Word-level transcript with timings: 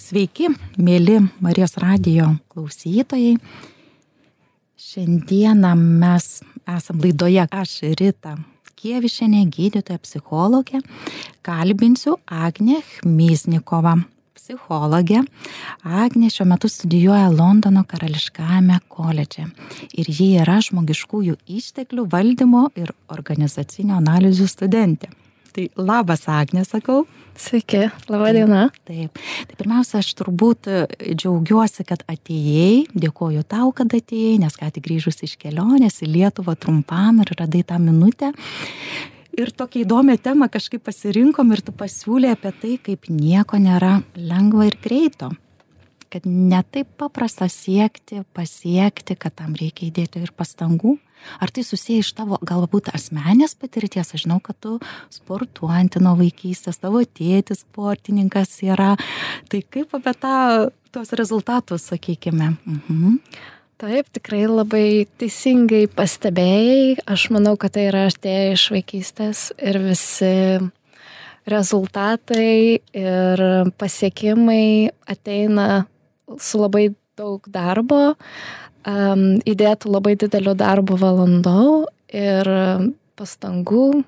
Sveiki, 0.00 0.48
mėly 0.80 1.18
Marijos 1.44 1.74
radijo 1.80 2.30
klausytojai. 2.52 3.34
Šiandieną 4.80 5.74
mes 5.76 6.28
esam 6.64 7.02
laidoje 7.04 7.44
Aš 7.52 7.74
Rita 8.00 8.38
Kievišenė, 8.80 9.42
gydytoja 9.52 10.00
psichologė. 10.00 10.80
Kalbinsiu 11.44 12.16
Agnę 12.24 12.78
Chmiznikovą, 12.94 13.98
psichologė. 14.38 15.20
Agnė 15.84 16.32
šiuo 16.32 16.48
metu 16.54 16.70
studijuoja 16.72 17.28
Londono 17.34 17.84
karališkajame 17.84 18.80
koledže. 18.88 19.50
Ir 19.92 20.08
ji 20.08 20.32
yra 20.40 20.62
žmogiškųjų 20.64 21.36
išteklių 21.60 22.08
valdymo 22.14 22.70
ir 22.80 22.94
organizacinio 23.12 24.00
analizių 24.00 24.48
studentė. 24.48 25.12
Tai 25.50 25.66
labas, 25.80 26.26
Agnė, 26.30 26.62
sakau. 26.66 27.04
Sveiki, 27.40 27.86
laba 28.10 28.30
diena. 28.36 28.66
Taip. 28.86 29.18
Tai 29.48 29.56
pirmiausia, 29.58 30.02
aš 30.02 30.10
turbūt 30.18 30.68
e, 30.70 30.80
džiaugiuosi, 31.14 31.86
kad 31.88 32.04
atėjai, 32.10 32.86
dėkoju 32.92 33.42
tau, 33.48 33.70
kad 33.76 33.94
atėjai, 33.96 34.36
nes 34.42 34.58
ką 34.60 34.68
tik 34.74 34.84
grįžus 34.86 35.22
iš 35.26 35.36
kelionės 35.40 36.02
į 36.04 36.10
Lietuvą 36.10 36.54
trumpam 36.60 37.22
ir 37.24 37.32
radai 37.38 37.64
tą 37.66 37.80
minutę. 37.82 38.32
Ir 39.40 39.52
tokią 39.56 39.84
įdomią 39.86 40.18
temą 40.22 40.50
kažkaip 40.52 40.82
pasirinkom 40.86 41.54
ir 41.54 41.62
tu 41.64 41.74
pasiūlė 41.74 42.34
apie 42.34 42.52
tai, 42.62 42.74
kaip 42.90 43.08
nieko 43.10 43.58
nėra 43.62 44.00
lengva 44.18 44.68
ir 44.68 44.76
greito 44.82 45.30
kad 46.10 46.26
ne 46.26 46.58
taip 46.74 46.88
paprasta 46.98 47.46
siekti, 47.46 48.24
pasiekti, 48.34 49.14
kad 49.14 49.36
tam 49.38 49.54
reikia 49.54 49.86
įdėti 49.88 50.24
ir 50.24 50.32
pastangų, 50.34 50.96
Ar 51.40 51.52
tai 51.52 51.64
susiję 51.66 52.04
iš 52.04 52.12
tavo 52.18 52.38
galbūt 52.46 52.90
asmenės 52.94 53.56
patirties? 53.58 54.14
Aš 54.14 54.26
žinau, 54.26 54.40
kad 54.44 54.58
tu 54.62 54.78
sportuojanti 55.12 56.02
nuo 56.02 56.16
vaikystės, 56.20 56.80
tavo 56.82 57.02
tėtis 57.04 57.64
sportininkas 57.64 58.58
yra. 58.66 58.94
Tai 59.50 59.62
kaip 59.72 59.96
apie 60.00 60.14
tą, 60.18 60.36
tos 60.94 61.14
rezultatus, 61.18 61.88
sakykime? 61.92 62.54
Mhm. 62.66 63.16
Taip, 63.80 64.10
tikrai 64.12 64.42
labai 64.44 65.06
teisingai 65.16 65.86
pastebėjai. 65.96 66.98
Aš 67.08 67.30
manau, 67.32 67.54
kad 67.56 67.72
tai 67.72 67.86
yra 67.88 68.02
atėję 68.10 68.50
iš 68.52 68.66
vaikystės 68.74 69.46
ir 69.56 69.78
visi 69.80 70.34
rezultatai 71.48 72.80
ir 72.92 73.42
pasiekimai 73.80 74.90
ateina 75.08 75.86
su 76.36 76.60
labai 76.60 76.90
daug 77.16 77.44
darbo, 77.48 78.14
um, 78.86 79.26
įdėtų 79.48 79.92
labai 79.92 80.16
didelių 80.20 80.54
darbo 80.58 80.96
valandų 81.00 81.66
ir 82.14 82.50
pastangų 83.18 84.02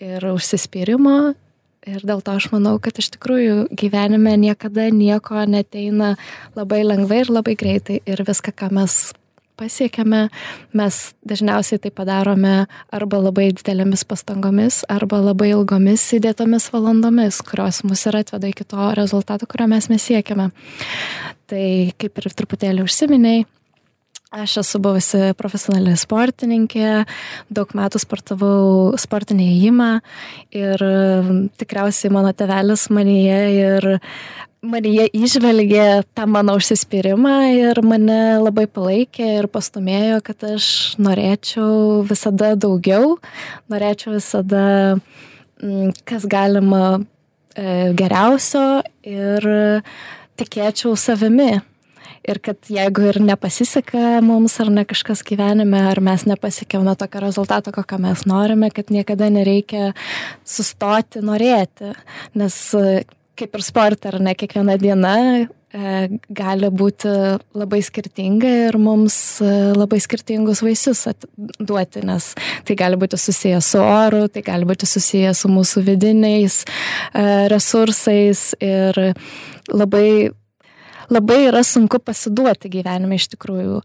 ir 0.00 0.26
užsispyrimo. 0.32 1.34
Ir 1.88 2.02
dėl 2.04 2.20
to 2.20 2.34
aš 2.36 2.50
manau, 2.52 2.74
kad 2.82 2.98
iš 3.00 3.12
tikrųjų 3.14 3.70
gyvenime 3.78 4.34
niekada 4.36 4.88
nieko 4.92 5.40
neteina 5.48 6.16
labai 6.58 6.82
lengvai 6.84 7.22
ir 7.22 7.32
labai 7.32 7.54
greitai. 7.56 8.02
Ir 8.04 8.20
viską, 8.28 8.52
ką 8.52 8.68
mes 8.76 8.98
pasiekėme, 9.58 10.28
mes 10.76 10.98
dažniausiai 11.26 11.80
tai 11.82 11.90
padarome 11.94 12.54
arba 12.94 13.20
labai 13.22 13.48
didelėmis 13.56 14.04
pastangomis, 14.08 14.82
arba 14.90 15.20
labai 15.22 15.50
ilgomis 15.54 16.04
įdėtomis 16.18 16.68
valandomis, 16.74 17.40
kurios 17.46 17.82
mus 17.86 18.04
ir 18.06 18.20
atveda 18.20 18.50
iki 18.52 18.66
to 18.68 18.90
rezultato, 18.98 19.48
kurio 19.50 19.68
mes 19.70 19.90
mes 19.90 20.08
siekiame. 20.10 20.50
Tai 21.48 21.66
kaip 21.98 22.20
ir 22.20 22.30
truputėlį 22.38 22.84
užsiminiai, 22.86 23.46
Aš 24.28 24.58
esu 24.60 24.76
buvusi 24.84 25.32
profesionali 25.40 25.94
sportininkė, 25.96 27.06
daug 27.48 27.70
metų 27.72 28.00
sportavau 28.02 28.96
sportinį 29.00 29.44
įėjimą 29.54 29.86
ir 30.52 30.82
tikriausiai 31.56 32.12
mano 32.12 32.34
tevelis 32.36 32.90
manyje 32.92 33.38
ir 33.56 33.86
manyje 34.60 35.06
išvelgė 35.16 35.86
tą 36.12 36.26
mano 36.28 36.58
užsispyrimą 36.60 37.32
ir 37.54 37.80
mane 37.80 38.18
labai 38.42 38.66
palaikė 38.68 39.30
ir 39.38 39.48
pastumėjo, 39.48 40.20
kad 40.26 40.44
aš 40.50 40.68
norėčiau 41.00 42.04
visada 42.10 42.52
daugiau, 42.52 43.16
norėčiau 43.72 44.12
visada 44.18 44.66
mm, 44.98 46.04
kas 46.04 46.28
galima 46.28 46.98
e, 47.56 47.96
geriausio 47.96 48.82
ir 49.08 49.50
tikėčiau 50.36 50.92
savimi 51.00 51.62
ir 52.32 52.40
kad 52.44 52.70
jeigu 52.72 53.08
ir 53.10 53.20
nepasiseka 53.24 54.20
mums 54.24 54.58
ar 54.62 54.70
ne 54.72 54.84
kažkas 54.88 55.24
gyvenime, 55.26 55.80
ar 55.90 56.00
mes 56.04 56.24
nepasiekėme 56.28 56.94
tokio 56.98 57.22
rezultato, 57.24 57.72
kokio 57.74 58.00
mes 58.02 58.24
norime, 58.28 58.70
kad 58.74 58.92
niekada 58.94 59.30
nereikia 59.32 59.92
sustoti 60.46 61.22
norėti, 61.24 61.94
nes 62.38 62.58
kaip 63.38 63.54
ir 63.54 63.64
sportą, 63.64 64.12
ar 64.12 64.18
ne 64.22 64.34
kiekviena 64.38 64.74
diena 64.80 65.14
e, 65.38 66.08
gali 66.34 66.70
būti 66.74 67.12
labai 67.58 67.80
skirtinga 67.84 68.50
ir 68.68 68.78
mums 68.82 69.16
e, 69.44 69.52
labai 69.76 70.00
skirtingus 70.02 70.62
vaisius 70.64 71.04
duoti, 71.36 72.02
nes 72.08 72.32
tai 72.66 72.78
gali 72.78 72.98
būti 73.00 73.20
susijęs 73.20 73.70
su 73.74 73.82
oru, 73.84 74.26
tai 74.32 74.42
gali 74.46 74.68
būti 74.68 74.88
susijęs 74.90 75.44
su 75.44 75.52
mūsų 75.52 75.84
vidiniais 75.86 76.64
e, 76.64 77.24
resursais 77.52 78.50
ir 78.58 79.02
labai 79.68 80.32
labai 81.12 81.40
yra 81.48 81.64
sunku 81.66 82.00
pasiduoti 82.02 82.70
gyvenime 82.72 83.18
iš 83.18 83.30
tikrųjų. 83.34 83.80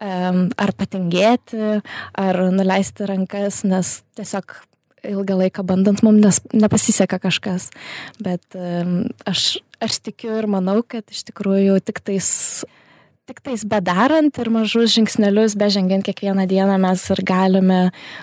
Ar 0.00 0.72
patingėti, 0.78 1.80
ar 2.14 2.40
nuleisti 2.54 3.08
rankas, 3.08 3.64
nes 3.66 4.00
tiesiog 4.18 4.60
ilgą 5.08 5.38
laiką 5.42 5.64
bandant 5.66 6.02
mums 6.06 6.42
nepasiseka 6.52 7.20
kažkas. 7.22 7.70
Bet 8.22 8.58
aš, 9.28 9.60
aš 9.82 10.02
tikiu 10.06 10.34
ir 10.38 10.50
manau, 10.50 10.80
kad 10.82 11.06
iš 11.10 11.26
tikrųjų 11.30 11.80
tik 11.86 12.02
tais 12.04 12.28
tik 13.28 13.42
tais 13.44 13.60
bedarant 13.68 14.32
ir 14.40 14.48
mažus 14.48 14.94
žingsnelius, 14.94 15.52
bežengiant 15.60 16.06
kiekvieną 16.06 16.46
dieną 16.48 16.78
mes 16.80 17.02
ir 17.12 17.20
galime 17.28 17.80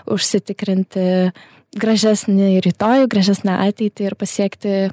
užsitikrinti 0.09 1.29
gražesnį 1.77 2.55
rytojų, 2.66 3.09
gražesnę 3.11 3.59
ateitį 3.67 4.09
ir 4.09 4.16
pasiekti 4.17 4.73
e, 4.73 4.89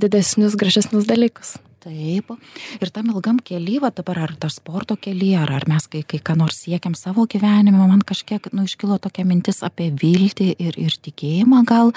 didesnius, 0.00 0.56
gražesnius 0.58 1.06
dalykus. 1.06 1.54
Taip. 1.82 2.30
Ir 2.78 2.90
tam 2.94 3.10
ilgam 3.10 3.40
kely, 3.42 3.80
va 3.82 3.90
dabar 3.94 4.20
ar 4.28 4.34
tas 4.38 4.60
sporto 4.60 4.94
kely, 5.00 5.32
ar, 5.40 5.50
ar 5.56 5.66
mes 5.70 5.88
kai, 5.90 6.04
kai 6.06 6.20
ką 6.22 6.36
nors 6.38 6.60
siekiam 6.62 6.94
savo 6.98 7.26
gyvenime, 7.26 7.80
man 7.80 8.04
kažkiek, 8.06 8.46
nu, 8.54 8.66
iškilo 8.68 9.00
tokia 9.02 9.26
mintis 9.26 9.62
apie 9.66 9.90
viltį 9.90 10.52
ir, 10.62 10.78
ir 10.78 10.98
tikėjimą 11.02 11.64
gal. 11.66 11.90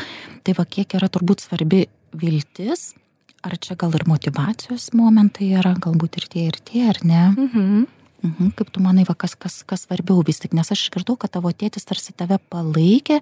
Tai 0.46 0.58
va, 0.58 0.66
kiek 0.66 0.98
yra 0.98 1.10
turbūt 1.12 1.46
svarbi 1.46 1.86
viltis, 2.18 2.94
ar 3.46 3.58
čia 3.62 3.78
gal 3.78 3.94
ir 3.94 4.08
motivacijos 4.10 4.90
momentai 4.98 5.52
yra, 5.60 5.76
galbūt 5.78 6.18
ir 6.22 6.28
tie, 6.34 6.48
ir 6.50 6.58
tie, 6.66 6.88
ar 6.90 7.04
ne? 7.06 7.28
Mhm. 7.36 7.86
Mhm, 8.26 8.54
kaip 8.58 8.72
tu 8.74 8.82
manai, 8.82 9.06
va, 9.06 9.14
kas, 9.18 9.36
kas, 9.38 9.60
kas 9.68 9.84
svarbiau 9.86 10.24
vis 10.26 10.40
tik, 10.42 10.56
nes 10.58 10.72
aš 10.74 10.88
išgirdau, 10.88 11.18
kad 11.20 11.34
tavo 11.36 11.52
tėtis 11.54 11.86
tarsi 11.86 12.16
tave 12.18 12.40
palaikė, 12.52 13.20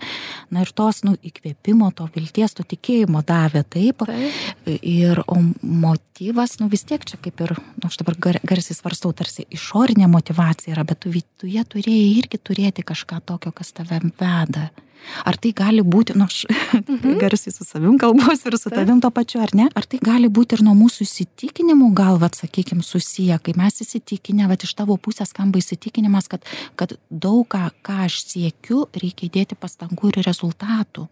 na 0.54 0.64
ir 0.64 0.72
tos, 0.76 1.02
nu, 1.08 1.16
įkvėpimo, 1.20 1.90
to 1.98 2.08
vilties, 2.16 2.56
to 2.56 2.64
tikėjimo 2.68 3.24
davė, 3.28 3.66
taip. 3.76 4.06
taip. 4.08 4.70
Ir 4.70 5.24
o 5.28 5.40
motyvas, 5.62 6.56
nu 6.62 6.70
vis 6.72 6.86
tiek 6.88 7.04
čia 7.10 7.20
kaip 7.24 7.44
ir, 7.44 7.56
nu, 7.82 7.90
aš 7.90 8.00
dabar 8.00 8.20
gar, 8.28 8.40
garsiai 8.48 8.78
svarstau, 8.78 9.12
tarsi 9.18 9.48
išorinė 9.52 10.08
motivacija 10.12 10.78
yra, 10.78 10.88
bet 10.88 11.04
tu, 11.04 11.12
jie 11.12 11.66
turėjai 11.68 12.10
irgi 12.22 12.40
turėti 12.40 12.88
kažką 12.88 13.20
tokio, 13.28 13.52
kas 13.56 13.76
tave 13.76 14.00
veda. 14.08 14.70
Ar 15.28 15.38
tai 15.42 15.52
gali 15.56 15.84
būti, 15.86 16.16
nu 16.18 16.28
aš 16.28 16.44
mhm. 16.48 17.18
garsiai 17.24 17.54
su 17.56 17.68
savim 17.68 17.98
kalbuosiu 18.02 18.52
ir 18.52 18.58
su 18.60 18.70
Taip. 18.70 18.80
tavim 18.80 19.02
to 19.04 19.12
pačiu, 19.14 19.42
ar 19.44 19.54
ne? 19.58 19.68
Ar 19.76 19.88
tai 19.90 20.00
gali 20.04 20.30
būti 20.32 20.58
ir 20.58 20.64
nuo 20.66 20.76
mūsų 20.78 21.08
įsitikinimų 21.08 21.92
gal, 21.98 22.20
vad, 22.22 22.38
sakykime, 22.40 22.86
susiję, 22.86 23.38
kai 23.44 23.56
mes 23.60 23.84
įsitikinę, 23.86 24.48
vad, 24.52 24.64
iš 24.66 24.76
tavo 24.80 24.98
pusės 25.02 25.34
skamba 25.34 25.62
įsitikinimas, 25.62 26.30
kad, 26.32 26.48
kad 26.80 26.96
daug 27.10 27.46
ką, 27.52 27.68
ką 27.86 28.00
aš 28.08 28.24
siekiu, 28.26 28.88
reikia 28.98 29.30
įdėti 29.30 29.60
pastangų 29.60 30.14
ir 30.14 30.24
rezultatų. 30.28 31.08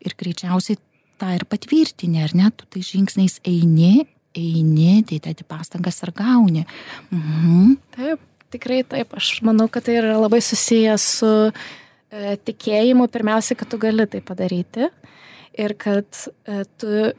Ir 0.00 0.16
greičiausiai 0.16 0.78
tą 1.20 1.34
ir 1.36 1.44
patvirtinė, 1.48 2.24
ar 2.28 2.34
ne, 2.36 2.48
tu 2.56 2.68
tai 2.72 2.82
žingsniais 2.84 3.40
eini, 3.48 4.06
eini, 4.36 5.00
dėti 5.06 5.44
pastangas 5.48 6.00
ir 6.04 6.14
gauni. 6.16 6.64
Mhm. 7.10 7.76
Taip, 7.96 8.22
tikrai 8.54 8.82
taip. 8.88 9.14
Aš 9.18 9.40
manau, 9.46 9.68
kad 9.72 9.86
tai 9.86 9.98
yra 10.00 10.16
labai 10.20 10.40
susijęs 10.44 11.06
su 11.20 11.32
tikėjimu 12.10 13.06
pirmiausia, 13.12 13.56
kad 13.58 13.70
tu 13.70 13.78
gali 13.78 14.06
tai 14.10 14.22
padaryti 14.24 14.88
ir 15.58 15.74
kad 15.78 16.06
e, 16.46 16.64
tu 16.78 17.10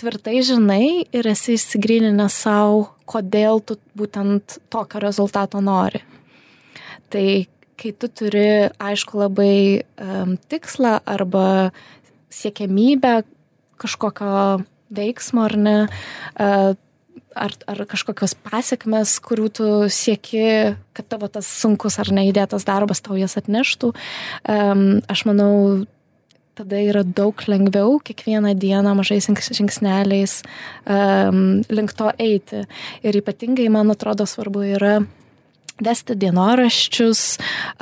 tvirtai 0.00 0.40
žinai 0.44 0.86
ir 1.14 1.28
esi 1.30 1.56
įsigryninęs 1.58 2.36
savo, 2.44 2.86
kodėl 3.08 3.60
tu 3.64 3.76
būtent 3.98 4.58
tokio 4.72 5.02
rezultato 5.02 5.60
nori. 5.62 6.02
Tai 7.12 7.26
kai 7.82 7.92
tu 7.98 8.08
turi, 8.08 8.70
aišku, 8.80 9.18
labai 9.18 9.82
um, 9.98 10.36
tikslą 10.50 11.00
arba 11.08 11.72
siekiamybę 12.32 13.22
kažkokio 13.82 14.62
veiksmo 14.94 15.44
ar 15.48 15.56
ne, 15.58 15.76
uh, 15.86 16.72
ar, 17.34 17.54
ar 17.70 17.82
kažkokios 17.88 18.34
pasiekmes, 18.46 19.16
kurių 19.24 19.48
tu 19.54 19.70
sieki, 19.92 20.44
kad 20.96 21.08
tavo 21.10 21.28
tas 21.32 21.48
sunkus 21.48 21.98
ar 22.02 22.12
neįdėtas 22.14 22.66
darbas 22.68 23.02
tau 23.04 23.18
jas 23.20 23.38
atneštų. 23.40 23.92
Um, 24.48 25.00
aš 25.12 25.24
manau, 25.28 25.52
tada 26.58 26.82
yra 26.82 27.02
daug 27.04 27.38
lengviau 27.48 27.96
kiekvieną 28.04 28.52
dieną 28.60 28.94
mažais 28.98 29.28
žingsneliais 29.28 30.42
um, 30.84 31.62
link 31.72 31.94
to 31.96 32.12
eiti. 32.20 32.66
Ir 33.02 33.18
ypatingai, 33.22 33.70
man 33.72 33.92
atrodo, 33.94 34.28
svarbu 34.28 34.66
yra 34.76 34.94
vesti 35.82 36.16
dienoraščius 36.18 37.24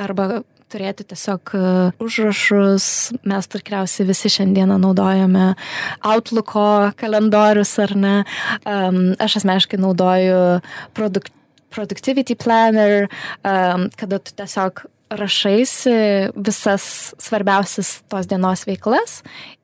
arba 0.01 0.43
turėti 0.71 1.07
tiesiog 1.11 1.53
e, 1.57 1.65
užrašus. 2.03 2.87
Mes 3.29 3.51
tikriausiai 3.51 4.09
visi 4.09 4.31
šiandieną 4.33 4.79
naudojame 4.83 5.51
Outlooko 6.07 6.93
kalendorius 7.01 7.75
ar 7.83 7.97
ne. 7.99 8.17
Um, 8.65 9.03
aš 9.21 9.41
asmeniškai 9.43 9.81
naudoju 9.81 10.41
produkt, 10.97 11.35
Productivity 11.71 12.35
Planner, 12.35 13.05
um, 13.47 13.87
kada 13.95 14.19
tu 14.19 14.35
tiesiog 14.35 14.83
rašaisi 15.11 16.31
visas 16.35 17.15
svarbiausias 17.19 18.01
tos 18.11 18.29
dienos 18.31 18.63
veiklas 18.67 19.21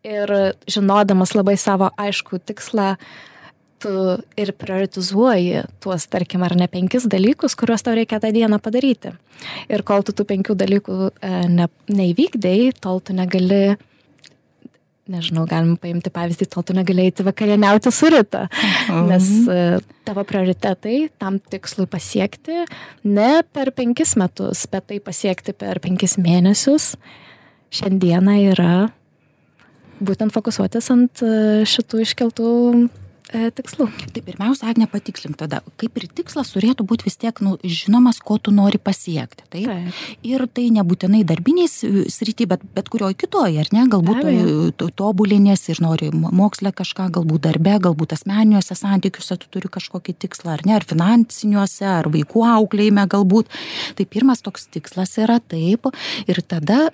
ir 0.06 0.30
žinodamas 0.70 1.34
labai 1.38 1.56
savo 1.58 1.90
aišku 1.98 2.40
tikslą, 2.46 2.94
tu 3.82 3.92
ir 4.40 4.52
prioritizuoji 4.56 5.66
tuos, 5.84 6.06
tarkim, 6.12 6.44
ar 6.46 6.56
ne 6.58 6.68
penkis 6.70 7.08
dalykus, 7.10 7.56
kuriuos 7.58 7.84
tau 7.84 7.96
reikia 7.96 8.20
tą 8.22 8.32
dieną 8.34 8.60
padaryti. 8.62 9.12
Ir 9.72 9.84
kol 9.86 10.06
tu 10.06 10.14
tų 10.16 10.26
penkių 10.30 10.56
dalykų 10.58 10.96
e, 11.10 11.34
ne, 11.52 11.68
neįvykdėjai, 11.92 12.72
tol 12.80 13.02
tu 13.04 13.16
negali 13.16 13.76
nežinau, 15.10 15.44
galim 15.46 15.76
paimti 15.78 16.10
pavyzdį, 16.10 16.48
tol 16.50 16.64
tu 16.66 16.74
negali 16.76 17.06
eiti 17.06 17.24
vakarieniauti 17.26 17.92
su 17.94 18.10
ryta, 18.10 18.46
mhm. 18.50 19.06
nes 19.10 19.28
uh, 19.46 19.94
tavo 20.06 20.24
prioritetai 20.26 20.98
tam 21.20 21.38
tikslui 21.38 21.86
pasiekti 21.90 22.64
ne 23.06 23.30
per 23.54 23.70
penkis 23.76 24.16
metus, 24.18 24.66
bet 24.72 24.88
tai 24.90 24.98
pasiekti 25.04 25.54
per 25.56 25.80
penkis 25.84 26.16
mėnesius, 26.18 26.94
šiandieną 27.76 28.36
yra 28.50 28.74
būtent 30.02 30.34
fokusuotis 30.34 30.90
ant 30.92 31.22
uh, 31.24 31.62
šitų 31.66 32.02
iškeltų 32.04 32.50
e, 32.74 33.05
tikslų. 33.32 33.88
Tai 34.14 34.22
pirmiausia, 34.22 34.68
Agne, 34.70 34.86
patikslink 34.90 35.38
tada, 35.40 35.62
kaip 35.80 35.98
ir 35.98 36.06
tikslas 36.08 36.52
turėtų 36.54 36.86
būti 36.86 37.08
vis 37.08 37.18
tiek 37.20 37.38
nu, 37.44 37.56
žinomas, 37.64 38.20
ko 38.22 38.38
tu 38.38 38.54
nori 38.54 38.78
pasiekti. 38.78 39.46
Taip? 39.50 39.66
taip. 39.66 40.02
Ir 40.26 40.46
tai 40.52 40.68
nebūtinai 40.74 41.22
darbiniais 41.26 41.78
e, 41.86 42.06
srity, 42.12 42.46
bet 42.50 42.62
bet 42.76 42.90
kurioje 42.92 43.18
kitoje, 43.24 43.58
ar 43.62 43.70
ne? 43.74 43.86
Galbūt 43.90 44.76
to, 44.78 44.90
tobulinės 44.94 45.66
ir 45.72 45.82
nori 45.84 46.10
mokslę 46.12 46.72
kažką, 46.76 47.08
galbūt 47.16 47.46
darbe, 47.48 47.76
galbūt 47.88 48.14
asmeniniuose 48.16 48.76
santykiuose 48.78 49.38
tu 49.42 49.50
turi 49.56 49.70
kažkokį 49.72 50.16
tikslą, 50.26 50.56
ar 50.58 50.66
ne? 50.68 50.76
Ar 50.78 50.86
finansiniuose, 50.86 51.86
ar 51.88 52.10
vaikų 52.12 52.46
auklėjime 52.52 53.06
galbūt. 53.10 53.50
Tai 53.98 54.06
pirmas 54.10 54.44
toks 54.44 54.68
tikslas 54.70 55.16
yra 55.22 55.40
taip. 55.42 55.90
Ir 56.30 56.42
tada 56.46 56.90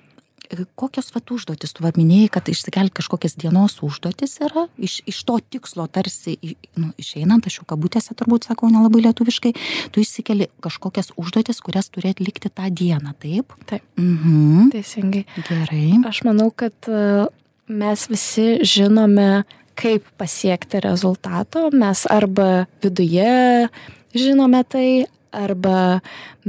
kokios 0.75 1.11
vat 1.15 1.31
užduotys? 1.33 1.73
Tu 1.75 1.83
vat 1.85 1.97
minėjai 1.99 2.31
kad 2.37 2.49
išsikelt 2.51 2.93
kažkokias 2.97 3.35
dienos 3.39 3.79
užduotis 3.85 4.37
yra. 4.45 4.67
Iš 4.77 4.99
iš 5.09 5.21
to 5.27 5.37
tikslo 5.55 5.87
tarsi 5.91 6.35
nu 6.79 6.91
išeinant 7.01 7.47
aš 7.49 7.61
jau 7.61 7.67
kabutėse 7.73 8.15
turbūt 8.17 8.49
sakau 8.49 8.69
nelabai 8.73 9.03
lietuviškai 9.07 9.53
tu 9.93 10.03
išsikeli 10.03 10.49
kažkokias 10.63 11.13
užduotis 11.19 11.61
kurias 11.63 11.89
turi 11.93 12.13
atlikti 12.13 12.51
tą 12.53 12.69
dieną 12.69 13.15
taip? 13.19 13.55
Taip. 13.69 13.85
Mhm. 13.99 14.69
Teisingai. 14.73 15.25
Gerai. 15.49 15.87
Aš 16.09 16.23
manau 16.27 16.51
kad 16.55 16.75
e, 16.87 17.27
mes 17.67 18.07
visi 18.11 18.47
žinome 18.63 19.43
kaip 19.79 20.05
pasiekti 20.17 20.81
rezultato. 20.83 21.69
Mes 21.73 22.05
arba 22.09 22.65
viduje 22.83 23.69
žinome 24.13 24.63
tai 24.69 24.87
arba 25.33 25.99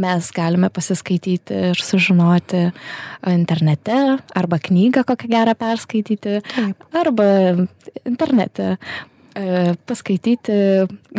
mes 0.01 0.29
galime 0.35 0.71
pasiskaityti 0.75 1.59
ir 1.71 1.81
sužinoti 1.81 2.67
internete, 3.31 3.99
arba 4.37 4.61
knygą 4.63 5.05
kokią 5.09 5.31
gerą 5.33 5.57
perskaityti, 5.59 6.39
Taip. 6.55 6.87
arba 6.97 7.27
internete 8.05 8.77
e, 9.35 9.75
paskaityti 9.89 10.57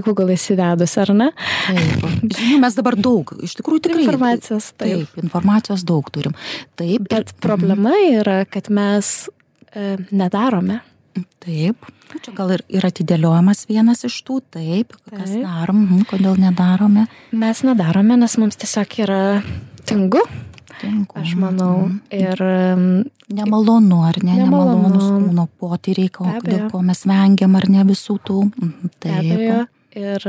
Google 0.05 0.35
įsivedus, 0.35 0.95
ar 1.01 1.13
ne? 1.17 1.29
Taip. 1.67 2.09
Žinoma, 2.37 2.63
mes 2.67 2.79
dabar 2.79 2.99
daug, 2.99 3.35
iš 3.45 3.57
tikrųjų 3.59 3.85
tikrai. 3.89 4.07
Informacijos, 4.07 4.71
taip. 4.73 5.05
taip. 5.05 5.23
Informacijos 5.25 5.85
daug 5.87 6.09
turim. 6.13 6.35
Taip. 6.79 7.07
Bet 7.11 7.33
ir, 7.33 7.39
problema 7.43 7.95
yra, 8.07 8.43
kad 8.49 8.71
mes 8.73 9.15
e, 9.73 9.95
nedarome. 10.11 10.81
Taip, 11.45 11.85
čia 12.23 12.33
gal 12.35 12.55
ir, 12.55 12.63
ir 12.67 12.85
atidėliojamas 12.87 13.65
vienas 13.69 14.03
iš 14.07 14.17
tų, 14.27 14.41
taip, 14.53 14.95
taip. 14.95 15.13
kas 15.13 15.31
darom, 15.35 15.85
mhm, 15.85 16.07
kodėl 16.09 16.39
nedarome. 16.41 17.05
Mes 17.31 17.61
nedarome, 17.67 18.17
nes 18.19 18.35
mums 18.41 18.59
tiesiog 18.59 18.97
yra 19.05 19.21
tingu. 19.87 20.23
Tingu. 20.81 21.15
Aš 21.21 21.37
manau. 21.39 21.87
Mhm. 21.87 22.01
Ir. 22.11 23.13
Nemalonu, 23.35 24.01
ar 24.05 24.19
ne? 24.21 24.35
Nemalonu. 24.37 24.89
Nemalonus 24.89 25.07
kūno 25.09 25.47
potyriai, 25.61 26.11
dėl 26.43 26.67
ko 26.69 26.81
mes 26.85 27.05
vengiam, 27.09 27.55
ar 27.57 27.69
ne 27.71 27.85
visų 27.87 28.19
tų. 28.27 28.41
Mhm, 28.51 28.91
taip. 28.99 29.71
Ir 29.95 30.25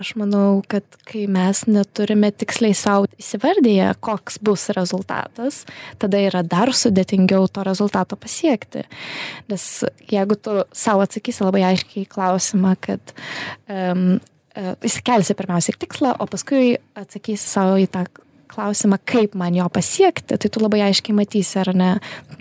aš 0.00 0.14
manau, 0.16 0.62
kad 0.72 0.86
kai 1.08 1.26
mes 1.28 1.58
neturime 1.68 2.30
tiksliai 2.32 2.72
savo 2.76 3.10
įsivardyje, 3.20 3.90
koks 4.00 4.38
bus 4.40 4.70
rezultatas, 4.72 5.62
tada 6.00 6.20
yra 6.22 6.40
dar 6.40 6.72
sudėtingiau 6.72 7.44
to 7.52 7.64
rezultato 7.68 8.16
pasiekti. 8.16 8.86
Nes 9.52 9.66
jeigu 10.08 10.38
tu 10.40 10.62
savo 10.72 11.04
atsakysi 11.04 11.44
labai 11.44 11.66
aiškiai 11.74 12.08
klausimą, 12.08 12.72
kad 12.88 13.12
um, 13.68 14.16
įsikelsi 14.80 15.36
pirmiausiai 15.36 15.76
tikslą, 15.84 16.16
o 16.16 16.28
paskui 16.32 16.78
atsakysi 16.96 17.52
savo 17.52 17.76
į 17.80 17.90
tą 17.92 18.06
klausimą, 18.52 18.98
kaip 19.08 19.36
man 19.38 19.56
jo 19.56 19.66
pasiekti, 19.72 20.36
tai 20.36 20.50
tu 20.52 20.62
labai 20.62 20.82
aiškiai 20.88 21.16
matysi, 21.16 21.56
ar 21.62 21.72
ne, 21.76 21.90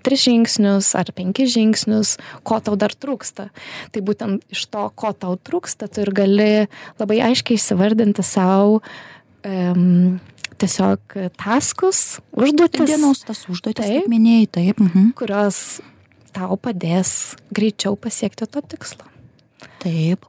tris 0.06 0.26
žingsnius, 0.28 0.92
ar 1.00 1.12
penkis 1.16 1.54
žingsnius, 1.56 2.16
ko 2.48 2.60
tau 2.64 2.78
dar 2.80 2.94
trūksta. 2.94 3.50
Tai 3.94 4.04
būtent 4.08 4.44
iš 4.54 4.66
to, 4.74 4.88
ko 4.96 5.14
tau 5.18 5.38
trūksta, 5.40 5.90
tu 5.92 6.06
ir 6.06 6.14
gali 6.16 6.52
labai 7.02 7.22
aiškiai 7.32 7.60
įsivardinti 7.60 8.26
savo 8.26 8.82
um, 8.82 10.20
tiesiog 10.62 11.18
taskus, 11.40 12.20
užduotis. 12.38 12.86
Dienos 12.90 13.24
tas 13.28 13.46
užduotis, 13.50 13.82
taip, 13.82 14.04
kaip 14.04 14.12
minėjai, 14.12 14.50
taip. 14.60 14.84
Mhm. 14.84 15.14
Kurios 15.18 15.82
tau 16.36 16.56
padės 16.60 17.36
greičiau 17.52 17.98
pasiekti 18.00 18.48
to 18.48 18.64
tikslo. 18.74 19.08
Taip 19.82 20.28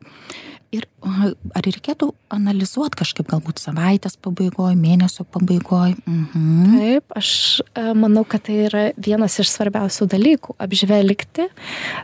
ir 0.73 0.87
ar 1.05 1.65
reikėtų 1.67 2.09
analizuot 2.33 2.95
kažkaip 2.97 3.29
galbūt 3.29 3.61
savaitės 3.61 4.17
pabaigoj 4.23 4.73
mėnesio 4.79 5.27
pabaigoj 5.29 5.95
mhm. 5.99 6.77
taip 6.79 7.17
aš 7.19 7.33
e, 7.77 7.85
manau 7.99 8.25
kad 8.29 8.47
tai 8.47 8.59
yra 8.69 8.85
vienas 8.97 9.37
iš 9.43 9.51
svarbiausių 9.53 10.09
dalykų 10.15 10.57
apžvelgti 10.65 11.49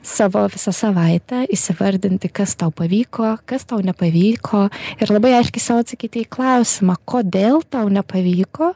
savo 0.07 0.45
visą 0.53 0.75
savaitę 0.77 1.47
įsivardinti 1.55 2.31
kas 2.33 2.57
tau 2.61 2.75
pavyko 2.75 3.37
kas 3.49 3.65
tau 3.69 3.81
nepavyko 3.85 4.67
ir 5.01 5.15
labai 5.15 5.39
aiškiai 5.41 5.65
sau 5.65 5.79
atsakyti 5.83 6.27
į 6.27 6.33
klausimą 6.37 6.99
kodėl 7.09 7.63
tau 7.73 7.89
nepavyko 7.93 8.75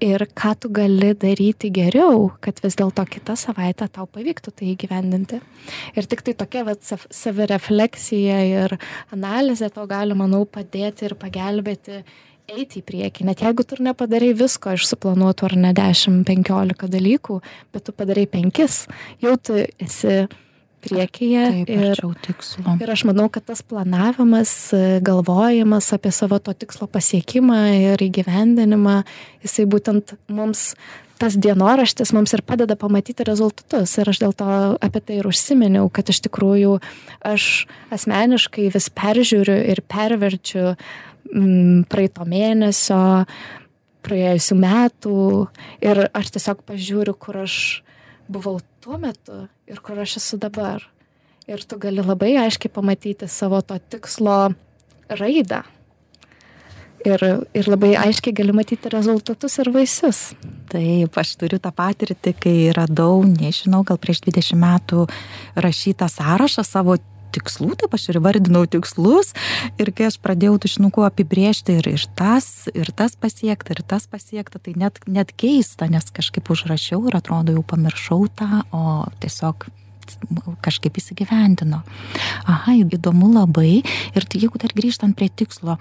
ir 0.00 0.26
ką 0.36 0.52
tu 0.60 0.68
gali 0.68 1.14
daryti 1.16 1.70
geriau, 1.72 2.28
kad 2.44 2.58
vis 2.60 2.76
dėlto 2.76 3.04
kitą 3.08 3.36
savaitę 3.38 3.88
tau 3.88 4.04
pavyktų 4.04 4.52
tai 4.52 4.68
įgyvendinti. 4.74 5.40
Ir 5.96 6.08
tik 6.08 6.22
tai 6.26 6.34
tokia 6.36 6.66
vat, 6.68 6.84
savirefleksija 6.84 8.42
ir 8.50 8.76
analizė 9.08 9.25
to 9.74 9.84
gali, 9.90 10.16
manau, 10.18 10.44
padėti 10.46 11.08
ir 11.08 11.16
pagelbėti 11.20 12.02
eiti 12.46 12.80
į 12.80 12.86
priekį. 12.86 13.26
Net 13.26 13.42
jeigu 13.42 13.64
tu 13.66 13.78
nepadarai 13.82 14.32
visko 14.38 14.74
iš 14.76 14.86
suplanuotų 14.92 15.48
ar 15.48 15.56
ne 15.66 15.72
10-15 15.76 16.90
dalykų, 16.92 17.40
bet 17.74 17.86
tu 17.86 17.94
padarai 17.96 18.26
5, 18.30 18.82
jau 19.24 19.36
tu 19.42 19.58
esi 19.82 20.26
priekyje. 20.86 21.46
Taip, 21.52 21.70
ir, 21.70 22.02
ir 22.82 22.92
aš 22.94 23.06
manau, 23.08 23.28
kad 23.32 23.46
tas 23.50 23.62
planavimas, 23.66 24.52
galvojimas 25.04 25.90
apie 25.96 26.12
savo 26.14 26.38
to 26.42 26.54
tikslo 26.56 26.88
pasiekimą 26.90 27.62
ir 27.94 28.06
įgyvendinimą, 28.06 29.00
jisai 29.44 29.66
būtent 29.70 30.16
mums 30.32 30.70
tas 31.20 31.36
dienoraštis 31.40 32.12
mums 32.12 32.34
ir 32.36 32.42
padeda 32.46 32.76
pamatyti 32.78 33.24
rezultatus. 33.26 33.94
Ir 34.00 34.10
aš 34.12 34.20
dėl 34.22 34.34
to 34.36 34.48
apie 34.84 35.00
tai 35.00 35.18
ir 35.20 35.28
užsiminiau, 35.28 35.88
kad 35.92 36.08
iš 36.12 36.20
tikrųjų 36.26 36.76
aš 37.24 37.66
asmeniškai 37.94 38.68
vis 38.74 38.88
peržiūriu 38.92 39.56
ir 39.72 39.82
perverčiu 39.88 40.74
mm, 40.74 41.86
praeito 41.92 42.26
mėnesio, 42.28 43.24
praėjusių 44.06 44.58
metų 44.60 45.18
ir 45.84 46.04
aš 46.14 46.36
tiesiog 46.36 46.62
pažiūriu, 46.68 47.16
kur 47.18 47.42
aš 47.46 47.58
buvau 48.30 48.58
tuo 48.86 48.98
metu 49.02 49.46
ir 49.66 49.80
kur 49.82 49.98
aš 49.98 50.20
esu 50.20 50.38
dabar. 50.38 50.84
Ir 51.50 51.62
tu 51.66 51.78
gali 51.82 52.02
labai 52.02 52.36
aiškiai 52.44 52.70
pamatyti 52.70 53.26
savo 53.30 53.58
to 53.62 53.78
tikslo 53.90 54.52
raidą. 55.10 55.64
Ir, 57.06 57.22
ir 57.54 57.70
labai 57.70 57.92
aiškiai 57.98 58.34
gali 58.34 58.54
matyti 58.54 58.90
rezultatus 58.90 59.58
ir 59.62 59.70
vaisius. 59.74 60.20
Taip, 60.70 61.18
aš 61.18 61.34
turiu 61.38 61.58
tą 61.62 61.70
patirtį, 61.74 62.34
kai 62.38 62.54
radau, 62.74 63.24
nežinau, 63.26 63.82
gal 63.86 63.98
prieš 64.02 64.22
20 64.26 64.58
metų 64.62 65.06
rašytą 65.66 66.06
sąrašą 66.10 66.66
savo 66.66 66.98
tikslų, 67.36 67.74
taip 67.82 67.94
aš 67.96 68.08
ir 68.12 68.20
vardinau 68.24 68.64
tikslus 68.70 69.32
ir 69.80 69.92
kai 69.96 70.08
aš 70.10 70.18
pradėjau 70.24 70.58
tušinuku 70.66 71.06
apibriežti 71.06 71.78
ir, 71.80 71.90
ir 71.94 72.06
tas, 72.18 72.66
ir 72.74 72.90
tas 72.96 73.16
pasiekta, 73.20 73.76
ir 73.76 73.84
tas 73.86 74.08
pasiekta, 74.10 74.60
tai 74.62 74.76
net, 74.78 75.00
net 75.06 75.34
keista, 75.38 75.90
nes 75.92 76.08
kažkaip 76.16 76.50
užrašiau 76.52 77.04
ir 77.10 77.18
atrodo 77.18 77.56
jau 77.56 77.64
pamiršau 77.66 78.24
tą, 78.38 78.62
o 78.74 79.04
tiesiog 79.22 79.68
kažkaip 80.62 80.98
įsigyvendino. 81.00 81.82
Aha, 82.46 82.76
įdomu 82.78 83.32
labai. 83.34 83.82
Ir 84.14 84.26
tai 84.26 84.42
jeigu 84.42 84.60
dar 84.62 84.74
grįžtant 84.76 85.16
prie 85.18 85.28
tikslo, 85.28 85.78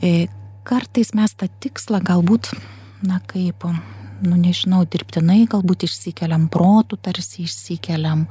e, 0.00 0.28
kartais 0.66 1.12
mes 1.14 1.34
tą 1.36 1.48
tikslą 1.62 2.00
galbūt, 2.04 2.50
na 3.06 3.20
kaip, 3.30 3.66
nu 4.24 4.38
nežinau, 4.40 4.84
dirbtinai 4.88 5.44
galbūt 5.50 5.86
išsikeliam 5.88 6.48
protų, 6.52 6.98
tarsi 7.02 7.44
išsikeliam. 7.46 8.26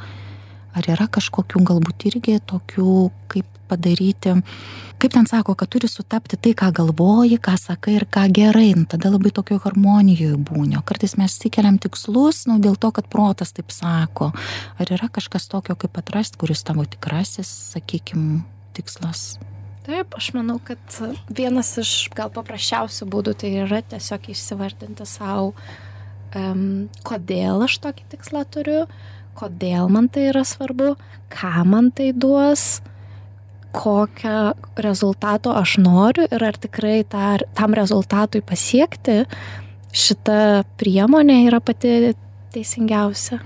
Ar 0.76 0.88
yra 0.92 1.08
kažkokių 1.08 1.62
galbūt 1.66 2.08
irgi 2.10 2.40
tokių, 2.44 2.96
kaip 3.32 3.48
padaryti, 3.70 4.34
kaip 5.02 5.14
ten 5.14 5.26
sako, 5.26 5.56
kad 5.58 5.72
turi 5.72 5.88
sutapti 5.90 6.38
tai, 6.38 6.54
ką 6.58 6.70
galvoji, 6.76 7.40
ką 7.42 7.56
sakai 7.60 7.96
ir 8.00 8.06
ką 8.12 8.28
gerai, 8.34 8.74
nu, 8.78 8.86
tada 8.90 9.10
labai 9.14 9.32
tokio 9.36 9.58
harmonijoje 9.64 10.38
būnio. 10.38 10.84
Kartais 10.86 11.18
mes 11.20 11.36
įkeliam 11.50 11.80
tikslus, 11.82 12.46
nu, 12.50 12.60
dėl 12.64 12.78
to, 12.78 12.92
kad 12.96 13.10
protas 13.12 13.56
taip 13.56 13.74
sako. 13.74 14.32
Ar 14.78 14.94
yra 14.98 15.10
kažkas 15.10 15.50
tokio, 15.52 15.78
kaip 15.80 15.98
atrasti, 16.02 16.40
kuris 16.42 16.64
tavo 16.68 16.86
tikrasis, 16.86 17.50
sakykime, 17.74 18.44
tikslas? 18.78 19.36
Taip, 19.86 20.16
aš 20.18 20.32
manau, 20.34 20.58
kad 20.66 20.80
vienas 21.30 21.76
iš 21.78 22.10
gal 22.18 22.32
paprasčiausių 22.34 23.06
būdų 23.10 23.36
tai 23.42 23.52
yra 23.62 23.84
tiesiog 23.86 24.32
įsivardinti 24.34 25.06
savo, 25.06 25.52
um, 26.34 26.88
kodėl 27.06 27.62
aš 27.68 27.78
tokį 27.84 28.08
tikslą 28.16 28.42
turiu, 28.50 28.80
kodėl 29.38 29.90
man 29.92 30.10
tai 30.12 30.30
yra 30.32 30.46
svarbu, 30.48 30.96
ką 31.34 31.54
man 31.70 31.92
tai 31.96 32.12
duos, 32.16 32.82
kokio 33.76 34.56
rezultato 34.80 35.54
aš 35.56 35.78
noriu 35.84 36.28
ir 36.32 36.44
ar 36.48 36.58
tikrai 36.60 37.04
ta, 37.04 37.36
tam 37.58 37.76
rezultatui 37.76 38.40
pasiekti 38.46 39.24
šita 39.96 40.64
priemonė 40.80 41.42
yra 41.50 41.60
pati 41.64 42.14
teisingiausia 42.56 43.42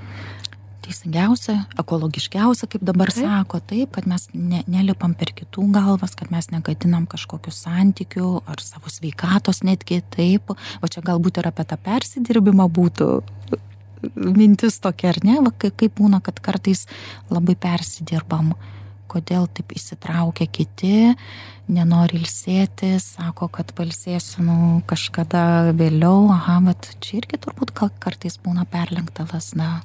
teisingiausia, 0.89 1.55
ekologiškiausia, 1.79 2.67
kaip 2.71 2.83
dabar 2.85 3.11
taip. 3.13 3.25
sako, 3.27 3.59
taip, 3.69 3.91
kad 3.93 4.07
mes 4.09 4.25
ne, 4.33 4.63
nelipam 4.65 5.13
per 5.17 5.29
kitų 5.37 5.67
galvas, 5.75 6.15
kad 6.17 6.31
mes 6.33 6.49
negadinam 6.53 7.05
kažkokių 7.09 7.53
santykių 7.53 8.29
ar 8.49 8.63
savo 8.63 8.89
sveikatos 8.89 9.61
netgi 9.67 10.01
taip. 10.15 10.53
O 10.81 10.89
čia 10.89 11.03
galbūt 11.05 11.41
ir 11.41 11.51
apie 11.51 11.67
tą 11.69 11.77
persidirbimą 11.85 12.65
būtų 12.73 13.09
mintis 14.15 14.79
tokia, 14.83 15.13
ar 15.13 15.23
ne, 15.25 15.39
Va, 15.43 15.53
kaip, 15.59 15.95
būna, 15.99 16.21
kad 16.23 16.39
kartais 16.43 16.85
labai 17.31 17.55
persidirbam 17.59 18.53
kodėl 19.09 19.47
taip 19.57 19.73
įsitraukia 19.75 20.47
kiti, 20.53 21.13
nenori 21.69 22.19
ilsėti, 22.19 22.95
sako, 23.01 23.49
kad 23.53 23.73
palsėsiu 23.77 24.45
nu, 24.45 24.57
kažkada 24.89 25.71
vėliau, 25.77 26.29
aha, 26.33 26.59
bet 26.69 26.91
čia 27.03 27.19
irgi 27.21 27.41
turbūt 27.41 27.73
kartais 27.77 28.39
būna 28.43 28.67
perlenkta 28.69 29.27
lasna. 29.33 29.79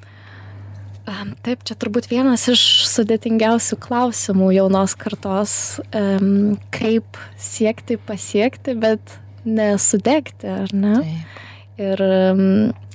Taip, 1.44 1.61
čia 1.68 1.76
turbūt 1.76 2.09
vienas 2.09 2.47
iš 2.49 2.62
sudėtingiausių 2.88 3.76
klausimų 3.83 4.54
jaunos 4.56 4.94
kartos, 4.97 5.56
kaip 6.73 7.21
siekti 7.37 7.99
pasiekti, 8.00 8.73
bet 8.80 9.18
nesudegti, 9.44 10.49
ar 10.49 10.73
ne? 10.73 10.94
Taip. 11.02 11.42
Ir 11.75 12.00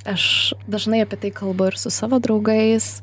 aš 0.09 0.55
dažnai 0.69 1.03
apie 1.05 1.19
tai 1.21 1.31
kalbu 1.35 1.69
ir 1.69 1.77
su 1.79 1.91
savo 1.93 2.19
draugais, 2.23 2.99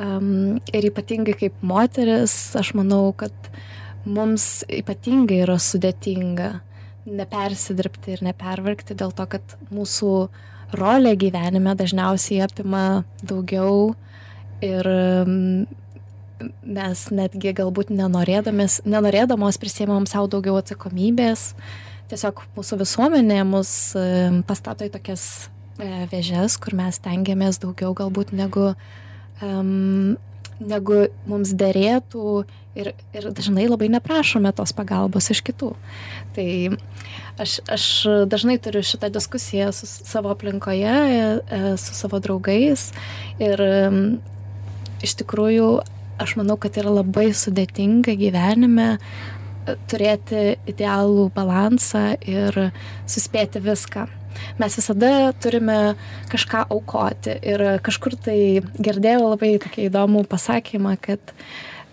um, 0.00 0.58
ir 0.72 0.88
ypatingai 0.90 1.36
kaip 1.38 1.62
moteris, 1.62 2.34
aš 2.58 2.74
manau, 2.78 3.12
kad 3.16 3.32
mums 4.04 4.64
ypatingai 4.66 5.42
yra 5.44 5.58
sudėtinga 5.62 6.54
nepersidirbti 7.06 8.16
ir 8.16 8.24
nepervargti 8.26 8.96
dėl 8.98 9.12
to, 9.14 9.26
kad 9.30 9.56
mūsų 9.74 10.12
rolė 10.78 11.14
gyvenime 11.18 11.74
dažniausiai 11.78 12.42
apima 12.46 13.04
daugiau 13.22 13.94
ir 14.62 14.88
mes 16.62 17.06
netgi 17.14 17.54
galbūt 17.58 17.90
nenorėdamos 17.94 19.58
prisėmėm 19.62 20.06
savo 20.10 20.30
daugiau 20.30 20.58
atsakomybės. 20.58 21.52
Tiesiog 22.10 22.42
mūsų 22.56 22.78
visuomenė 22.82 23.42
mus 23.48 23.72
pastato 24.48 24.86
į 24.86 24.92
tokias 24.94 25.26
vėžes, 25.78 26.58
kur 26.60 26.76
mes 26.78 26.98
tengiamės 27.02 27.60
daugiau 27.62 27.94
galbūt 27.96 28.32
negu, 28.36 28.72
um, 29.42 30.16
negu 30.60 30.98
mums 31.26 31.54
dėrėtų 31.58 32.44
ir, 32.78 32.92
ir 33.12 33.28
dažnai 33.34 33.66
labai 33.68 33.88
neprašome 33.92 34.52
tos 34.56 34.72
pagalbos 34.76 35.30
iš 35.32 35.42
kitų. 35.46 35.72
Tai 36.36 36.48
aš, 37.40 37.58
aš 37.72 37.86
dažnai 38.30 38.58
turiu 38.62 38.84
šitą 38.84 39.10
diskusiją 39.12 39.72
su 39.76 39.88
savo 39.88 40.32
aplinkoje, 40.32 40.94
e, 41.40 41.62
su 41.80 41.96
savo 41.96 42.20
draugais 42.22 42.90
ir 43.42 43.64
iš 45.02 45.16
tikrųjų 45.20 45.68
aš 46.22 46.36
manau, 46.38 46.56
kad 46.60 46.76
yra 46.78 46.92
labai 47.00 47.30
sudėtinga 47.36 48.14
gyvenime 48.18 48.88
e, 48.94 49.76
turėti 49.90 50.56
idealų 50.70 51.28
balansą 51.34 52.12
ir 52.20 52.58
suspėti 53.10 53.62
viską. 53.64 54.06
Mes 54.60 54.76
visada 54.78 55.32
turime 55.42 55.94
kažką 56.32 56.66
aukoti. 56.72 57.36
Ir 57.42 57.64
kažkur 57.84 58.16
tai 58.28 58.38
girdėjau 58.78 59.32
labai 59.32 59.54
tokį 59.62 59.88
įdomų 59.90 60.24
pasakymą, 60.30 60.96
kad 61.02 61.34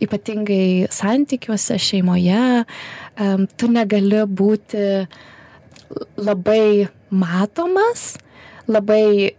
ypatingai 0.03 0.87
santykiuose, 0.93 1.75
šeimoje, 1.81 2.63
tu 3.59 3.71
negali 3.71 4.23
būti 4.23 4.85
labai 6.19 6.87
matomas, 7.09 8.13
labai 8.69 9.35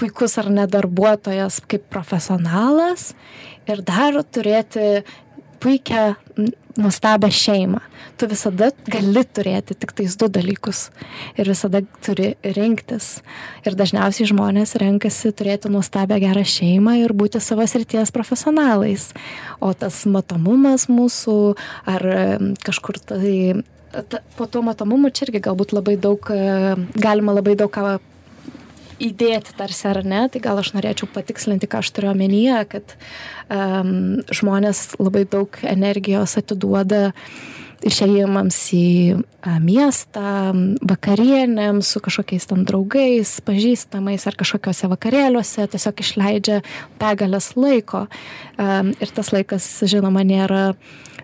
puikus 0.00 0.38
ar 0.40 0.48
ne 0.48 0.64
darbuotojas 0.70 1.60
kaip 1.68 1.84
profesionalas 1.92 3.10
ir 3.68 3.82
dar 3.84 4.16
turėti 4.32 5.02
puikią, 5.60 6.14
nuostabią 6.80 7.30
šeimą. 7.30 7.80
Tu 8.18 8.28
visada 8.28 8.70
gali 8.88 9.22
turėti 9.24 9.74
tik 9.74 9.92
tais 9.96 10.14
du 10.20 10.28
dalykus 10.32 10.88
ir 11.40 11.48
visada 11.50 11.82
turi 12.04 12.34
rinktis. 12.56 13.20
Ir 13.64 13.76
dažniausiai 13.78 14.28
žmonės 14.30 14.76
renkasi 14.80 15.32
turėti 15.36 15.72
nuostabią 15.72 16.20
gerą 16.22 16.44
šeimą 16.46 16.96
ir 17.02 17.14
būti 17.16 17.42
savo 17.42 17.66
srities 17.68 18.12
profesionalais. 18.14 19.10
O 19.60 19.72
tas 19.74 20.04
matomumas 20.06 20.88
mūsų 20.92 21.36
ar 21.90 22.06
kažkur 22.64 23.00
tai 23.12 23.34
ta, 23.90 24.22
po 24.36 24.46
to 24.46 24.62
matomumu 24.62 25.10
čia 25.10 25.26
irgi 25.26 25.42
galbūt 25.48 25.74
labai 25.74 25.96
daug, 26.00 26.30
galima 26.94 27.34
labai 27.36 27.56
daug 27.58 27.72
ką 27.72 27.98
įdėti 29.00 29.54
tarsi 29.58 29.88
ar 29.90 30.02
ne, 30.06 30.24
tai 30.32 30.42
gal 30.44 30.60
aš 30.60 30.74
norėčiau 30.76 31.08
patikslinti, 31.14 31.68
ką 31.70 31.80
aš 31.82 31.92
turiu 31.96 32.12
omenyje, 32.12 32.58
kad 32.74 32.96
um, 33.48 34.20
žmonės 34.32 34.94
labai 35.00 35.24
daug 35.28 35.56
energijos 35.66 36.36
atiduoda 36.40 37.10
išėjimams 37.86 38.56
į 38.76 38.88
a, 39.16 39.54
miestą, 39.62 40.52
vakarienėms 40.84 41.94
su 41.94 42.02
kažkokiais 42.04 42.44
tam 42.50 42.66
draugais, 42.68 43.38
pažįstamais 43.46 44.26
ar 44.28 44.36
kažkokiuose 44.40 44.90
vakarėliuose, 44.92 45.64
tiesiog 45.72 46.02
išleidžia 46.04 46.58
begalės 47.00 47.54
laiko. 47.56 48.04
Um, 48.60 48.92
ir 49.00 49.14
tas 49.16 49.32
laikas, 49.32 49.68
žinoma, 49.88 50.26
nėra 50.28 50.74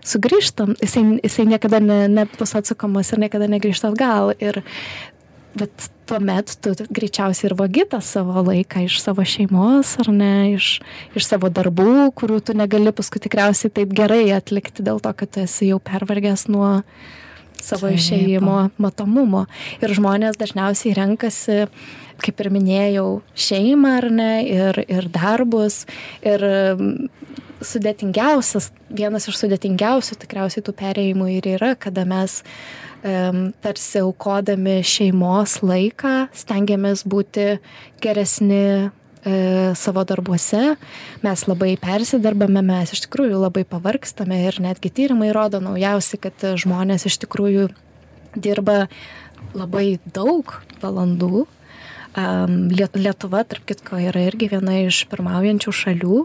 sugrįžtam, 0.06 0.76
jisai, 0.80 1.04
jisai 1.24 1.46
niekada 1.50 1.82
ne, 1.82 2.06
nebus 2.08 2.54
atsukomas 2.56 3.12
ir 3.12 3.20
niekada 3.26 3.50
negrįžta 3.50 3.92
atgal. 3.92 4.32
Ir 4.40 4.62
bet 5.56 5.88
tuomet 6.06 6.54
tu 6.62 6.72
greičiausiai 6.76 7.50
ir 7.50 7.56
vagi 7.58 7.84
tą 7.90 8.00
savo 8.04 8.42
laiką 8.46 8.84
iš 8.86 9.00
savo 9.02 9.24
šeimos 9.26 9.96
ar 10.04 10.10
ne, 10.14 10.32
iš, 10.54 10.78
iš 11.18 11.28
savo 11.28 11.50
darbų, 11.52 12.10
kurių 12.18 12.40
tu 12.46 12.56
negali 12.56 12.92
paskui 12.94 13.22
tikriausiai 13.24 13.72
taip 13.74 13.94
gerai 13.96 14.24
atlikti 14.36 14.84
dėl 14.86 15.02
to, 15.02 15.12
kad 15.16 15.32
tu 15.34 15.42
esi 15.44 15.72
jau 15.72 15.80
pervargęs 15.82 16.46
nuo 16.52 16.70
savo 17.56 17.88
Taip. 17.88 17.98
išėjimo 17.98 18.58
matomumo. 18.82 19.46
Ir 19.80 19.94
žmonės 19.96 20.38
dažniausiai 20.40 20.94
renkasi, 20.98 21.64
kaip 22.22 22.42
ir 22.44 22.50
minėjau, 22.52 23.08
šeimą 23.34 23.96
ar 24.02 24.08
ne, 24.12 24.32
ir, 24.46 24.82
ir 24.86 25.08
darbus. 25.12 25.84
Ir 26.24 26.44
sudėtingiausias, 27.64 28.70
vienas 28.92 29.28
iš 29.30 29.38
sudėtingiausių 29.40 30.18
tikriausiai 30.22 30.64
tų 30.66 30.74
perėjimų 30.76 31.30
ir 31.38 31.48
yra, 31.56 31.72
kada 31.78 32.04
mes 32.08 32.42
um, 32.42 33.50
tarsi 33.64 34.02
aukodami 34.02 34.78
šeimos 34.86 35.60
laiką 35.64 36.28
stengiamės 36.36 37.06
būti 37.08 37.56
geresni 38.04 38.62
e, 38.66 38.86
savo 39.78 40.04
darbuose, 40.08 40.76
mes 41.24 41.46
labai 41.48 41.74
persidarbame, 41.80 42.62
mes 42.66 42.92
iš 42.94 43.06
tikrųjų 43.06 43.40
labai 43.46 43.64
pavargstame 43.68 44.42
ir 44.46 44.60
netgi 44.64 44.92
tyrimai 44.92 45.32
rodo 45.36 45.62
naujausi, 45.64 46.20
kad 46.20 46.48
žmonės 46.60 47.08
iš 47.08 47.20
tikrųjų 47.24 47.70
dirba 48.36 48.84
labai 49.56 49.96
daug 50.12 50.58
valandų 50.82 51.46
Lietuva, 52.16 53.42
tarp 53.44 53.66
kitko, 53.68 53.98
yra 54.00 54.22
irgi 54.30 54.48
viena 54.48 54.78
iš 54.86 55.02
pirmaujančių 55.10 55.72
šalių 55.76 56.20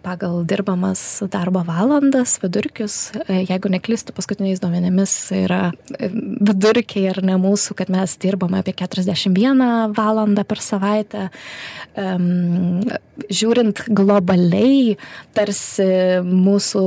pagal 0.00 0.38
dirbamas 0.48 1.02
darbo 1.28 1.60
valandas, 1.66 2.38
vidurkius. 2.40 2.96
Jeigu 3.28 3.68
neklystu, 3.74 4.14
paskutiniais 4.16 4.62
duomenėmis 4.62 5.12
yra 5.36 5.60
vidurkiai 6.00 7.10
ar 7.12 7.20
ne 7.26 7.36
mūsų, 7.40 7.76
kad 7.76 7.92
mes 7.92 8.16
dirbame 8.22 8.62
apie 8.62 8.72
41 8.80 9.92
valandą 9.96 10.46
per 10.48 10.62
savaitę. 10.64 11.28
Žiūrint 13.28 13.84
globaliai, 13.92 14.96
tarsi 15.36 15.88
mūsų 16.24 16.86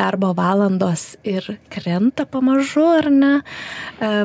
darbo 0.00 0.32
valandos 0.38 1.18
ir 1.28 1.44
krenta 1.68 2.24
pamažu, 2.24 2.86
ar 3.02 3.10
ne? 3.12 3.34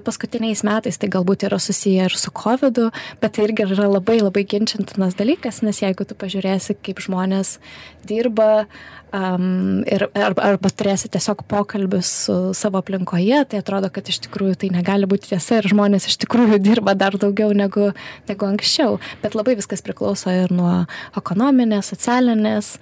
Paskutiniais 0.08 0.64
metais 0.64 1.02
tai 1.02 1.12
galbūt 1.12 1.50
yra 1.50 1.60
susiję 1.60 2.08
ir 2.08 2.16
su 2.16 2.32
COVID, 2.46 2.82
bet 3.22 3.36
tai 3.36 3.48
irgi 3.50 3.66
yra 3.66 3.90
labai 3.90 4.20
labai 4.22 4.46
ginčiantinas 4.48 5.18
dalykas, 5.20 5.64
nes 5.66 5.82
jeigu 5.82 6.06
tu 6.08 6.18
pažiūrėsi, 6.22 6.78
kaip 6.86 7.02
žmonės 7.04 7.58
dirba, 8.06 8.68
um, 9.16 9.84
ir, 9.88 10.06
arba, 10.18 10.44
arba 10.52 10.72
turėsi 10.72 11.10
tiesiog 11.14 11.46
pokalbius 11.50 12.12
su 12.26 12.36
savo 12.58 12.80
aplinkoje, 12.82 13.42
tai 13.52 13.62
atrodo, 13.62 13.90
kad 13.94 14.08
iš 14.12 14.22
tikrųjų 14.28 14.58
tai 14.62 14.72
negali 14.74 15.08
būti 15.10 15.32
tiesa 15.32 15.60
ir 15.62 15.70
žmonės 15.72 16.10
iš 16.10 16.20
tikrųjų 16.26 16.60
dirba 16.68 16.96
dar 16.98 17.18
daugiau 17.22 17.54
negu, 17.56 17.92
negu 18.30 18.48
anksčiau. 18.48 19.00
Bet 19.24 19.38
labai 19.38 19.58
viskas 19.60 19.84
priklauso 19.86 20.34
ir 20.34 20.54
nuo 20.56 20.86
ekonominės, 21.18 21.92
socialinės, 21.94 22.76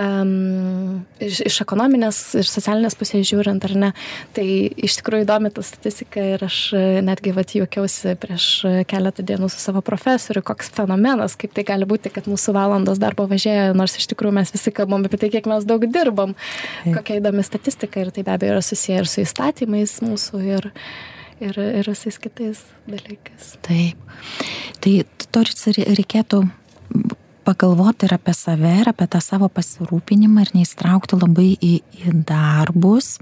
um, 0.00 1.04
iš, 1.22 1.42
iš 1.50 1.60
ekonominės 1.64 2.20
ir 2.40 2.48
socialinės 2.48 2.98
pusės 2.98 3.26
žiūrint, 3.30 3.64
ar 3.68 3.76
ne. 3.86 3.92
Tai 4.36 4.46
iš 4.88 4.98
tikrųjų 5.00 5.26
įdomi 5.26 5.52
ta 5.54 5.64
statistika 5.66 6.22
ir 6.34 6.44
aš 6.46 6.60
netgi 7.04 7.34
vat 7.36 7.54
juokiausi 7.56 8.16
prieš 8.20 8.48
keletą 8.90 9.24
dienų 9.26 9.50
su 9.52 9.60
savo 9.62 9.82
profesoriu, 9.84 10.42
koks 10.46 10.70
fenomenas, 10.74 11.36
kaip 11.40 11.54
tai 11.56 11.66
gali 11.66 11.88
būti, 11.88 12.12
kad 12.14 12.28
mūsų 12.30 12.54
valandos 12.56 13.00
darbo 13.02 13.26
važiuoja, 13.30 13.72
nors 13.76 13.96
iš 13.98 14.08
tikrųjų 14.12 14.38
mes 14.38 14.52
visi 14.54 14.72
kalbam 14.74 15.04
apie 15.06 15.20
tai, 15.20 15.30
kiek 15.34 15.48
mes 15.50 15.66
daug 15.68 15.73
dirbam. 15.82 16.34
Taip. 16.84 16.94
Kokia 16.98 17.18
įdomi 17.20 17.44
statistika 17.46 18.02
ir 18.02 18.12
tai 18.14 18.24
be 18.26 18.34
abejo 18.34 18.56
yra 18.56 18.62
susiję 18.64 19.02
ir 19.02 19.10
su 19.10 19.22
įstatymais 19.24 19.98
mūsų 20.04 20.42
ir, 20.46 20.70
ir, 21.40 21.58
ir 21.80 21.90
visais 21.90 22.18
kitais 22.22 22.62
dalykais. 22.90 23.54
Taip. 23.66 24.14
Tai 24.84 24.94
to 25.34 25.44
reikėtų 25.44 26.44
pagalvoti 27.44 28.08
ir 28.08 28.16
apie 28.16 28.34
save, 28.36 28.72
ir 28.80 28.90
apie 28.90 29.06
tą 29.10 29.20
savo 29.24 29.50
pasirūpinimą 29.52 30.46
ir 30.46 30.52
neįstraukti 30.56 31.18
labai 31.20 31.50
į, 31.58 31.74
į 32.00 32.14
darbus, 32.28 33.18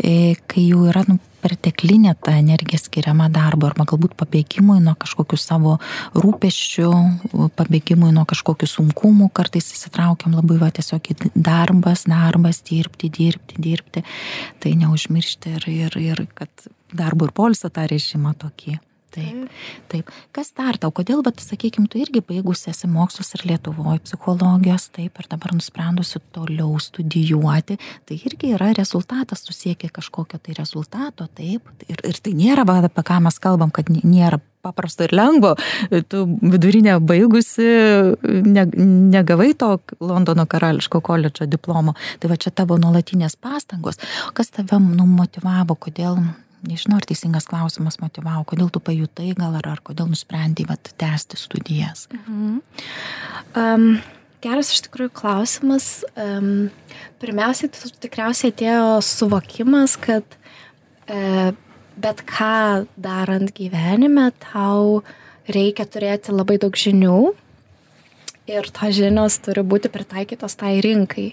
kai 0.00 0.64
jau 0.64 0.84
yra 0.88 1.04
nu, 1.08 1.18
perteklinė 1.40 2.14
ta 2.20 2.34
energija 2.38 2.80
skiriama 2.80 3.28
darbo 3.32 3.68
arba 3.70 3.86
galbūt 3.88 4.16
pabėgimui 4.20 4.78
nuo 4.84 4.94
kažkokių 5.00 5.38
savo 5.40 5.76
rūpeščių, 6.16 6.90
pabėgimui 7.58 8.12
nuo 8.16 8.26
kažkokių 8.28 8.68
sunkumų, 8.70 9.30
kartais 9.36 9.72
įsitraukiam 9.74 10.36
labai 10.36 10.60
va 10.60 10.70
tiesiog 10.76 11.12
į 11.14 11.32
darbas, 11.34 12.04
darbas, 12.10 12.60
dirbti, 12.66 13.12
dirbti, 13.16 13.60
dirbti, 13.62 14.04
tai 14.60 14.76
neužmiršti 14.84 15.56
ir, 15.56 15.68
ir, 15.72 15.98
ir 16.12 16.24
kad 16.36 16.70
darbo 16.92 17.28
ir 17.28 17.34
polsio 17.36 17.72
tą 17.72 17.88
režimą 17.90 18.36
tokį. 18.40 18.78
Taip, 19.10 19.48
taip. 19.90 20.10
Kas 20.34 20.52
dar 20.54 20.76
tau, 20.78 20.92
kodėl, 20.94 21.24
bet, 21.26 21.40
sakykime, 21.42 21.88
tu 21.90 21.98
irgi 21.98 22.22
baigusi 22.22 22.68
esi 22.70 22.86
mokslus 22.90 23.32
ir 23.34 23.42
Lietuvoje 23.50 24.02
psichologijos, 24.04 24.86
taip, 24.94 25.18
ir 25.18 25.30
dabar 25.30 25.54
nusprendusi 25.56 26.20
toliau 26.34 26.76
studijuoti, 26.78 27.78
tai 28.06 28.18
irgi 28.18 28.52
yra 28.54 28.70
rezultatas, 28.76 29.42
tu 29.46 29.56
siekia 29.56 29.90
kažkokio 29.94 30.38
tai 30.38 30.54
rezultato, 30.58 31.26
taip. 31.34 31.66
Ir, 31.88 31.98
ir 32.06 32.20
tai 32.22 32.36
nėra, 32.38 32.66
va, 32.68 32.78
apie 32.86 33.04
ką 33.06 33.18
mes 33.24 33.40
kalbam, 33.42 33.72
kad 33.74 33.90
nėra 33.90 34.38
paprasto 34.62 35.06
ir 35.06 35.14
lengvo, 35.16 35.54
tu 36.12 36.20
vidurinę 36.42 36.98
baigusi, 37.00 37.66
ne, 38.46 38.66
negavai 39.14 39.54
to 39.58 39.72
Londono 40.04 40.44
karališko 40.46 41.00
koledžo 41.00 41.48
diplomo, 41.50 41.96
tai 42.20 42.30
va 42.30 42.38
čia 42.38 42.52
tavo 42.54 42.76
nuolatinės 42.78 43.38
pastangos. 43.40 43.98
Kas 44.36 44.52
tave 44.54 44.78
numotivavo, 44.84 45.78
kodėl 45.80 46.20
nežinau, 46.66 46.98
ar 47.00 47.06
teisingas 47.08 47.48
klausimas 47.50 47.98
motivavo, 48.02 48.44
kodėl 48.52 48.70
tu 48.72 48.82
pajutai 48.84 49.32
gal 49.38 49.56
ar, 49.58 49.68
ar 49.72 49.82
kodėl 49.84 50.10
nusprendai 50.12 50.66
vat, 50.68 50.92
tęsti 51.00 51.38
studijas. 51.40 52.06
Mhm. 52.14 52.60
Um, 53.58 53.86
geras 54.44 54.72
iš 54.74 54.84
tikrųjų 54.88 55.14
klausimas. 55.20 55.88
Um, 56.14 56.70
pirmiausiai, 57.22 57.72
tikriausiai 58.02 58.54
atėjo 58.54 59.00
suvokimas, 59.04 59.96
kad 60.00 60.38
uh, 61.10 61.50
bet 62.00 62.24
ką 62.28 62.86
darant 63.00 63.52
gyvenime, 63.56 64.30
tau 64.52 65.02
reikia 65.50 65.86
turėti 65.88 66.34
labai 66.34 66.58
daug 66.62 66.76
žinių 66.76 67.32
ir 68.50 68.68
tos 68.74 68.94
žinios 68.96 69.38
turi 69.44 69.62
būti 69.66 69.90
pritaikytos 69.92 70.56
tai 70.60 70.78
rinkai. 70.84 71.30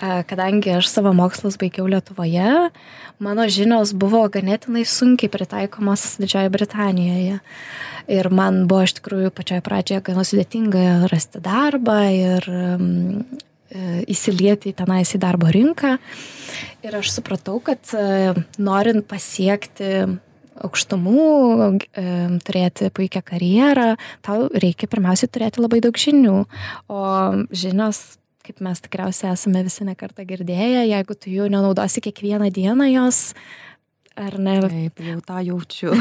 Kadangi 0.00 0.74
aš 0.76 0.90
savo 0.92 1.14
mokslus 1.16 1.56
baigiau 1.60 1.86
Lietuvoje, 1.90 2.68
mano 3.24 3.46
žinios 3.48 3.94
buvo 3.96 4.24
ganėtinai 4.32 4.84
sunkiai 4.88 5.32
pritaikomos 5.32 6.18
Didžiojoje 6.22 6.52
Britanijoje. 6.54 7.40
Ir 8.14 8.28
man 8.28 8.66
buvo 8.68 8.84
iš 8.84 8.98
tikrųjų 8.98 9.32
pačioje 9.32 9.64
pradžioje 9.64 10.04
gana 10.10 10.26
sudėtinga 10.28 10.84
rasti 11.08 11.40
darbą 11.44 11.98
ir 12.12 12.48
um, 12.52 13.24
įsilieti 14.10 14.74
tenais 14.76 15.14
į 15.16 15.22
darbo 15.22 15.48
rinką. 15.52 15.96
Ir 16.84 16.98
aš 17.00 17.14
supratau, 17.16 17.56
kad 17.64 17.80
norint 18.60 19.06
pasiekti 19.08 20.04
aukštumų, 20.62 21.24
turėti 22.46 22.90
puikią 22.94 23.22
karjerą, 23.26 23.88
tau 24.24 24.48
reikia 24.52 24.88
pirmiausiai 24.90 25.30
turėti 25.32 25.62
labai 25.62 25.80
daug 25.84 25.98
žinių. 25.98 26.36
O 26.92 27.02
žinios, 27.54 28.02
kaip 28.46 28.62
mes 28.64 28.82
tikriausiai 28.84 29.32
esame 29.34 29.64
visi 29.66 29.86
nekartą 29.88 30.26
girdėję, 30.28 30.86
jeigu 30.90 31.16
tu 31.18 31.32
jų 31.32 31.48
nenaudosi 31.52 32.04
kiekvieną 32.04 32.50
dieną 32.54 32.90
jos, 32.92 33.22
ar 34.14 34.36
ne? 34.38 34.58
Taip, 34.68 35.02
jau 35.08 35.18
tą 35.26 35.40
jaučiu. 35.48 35.96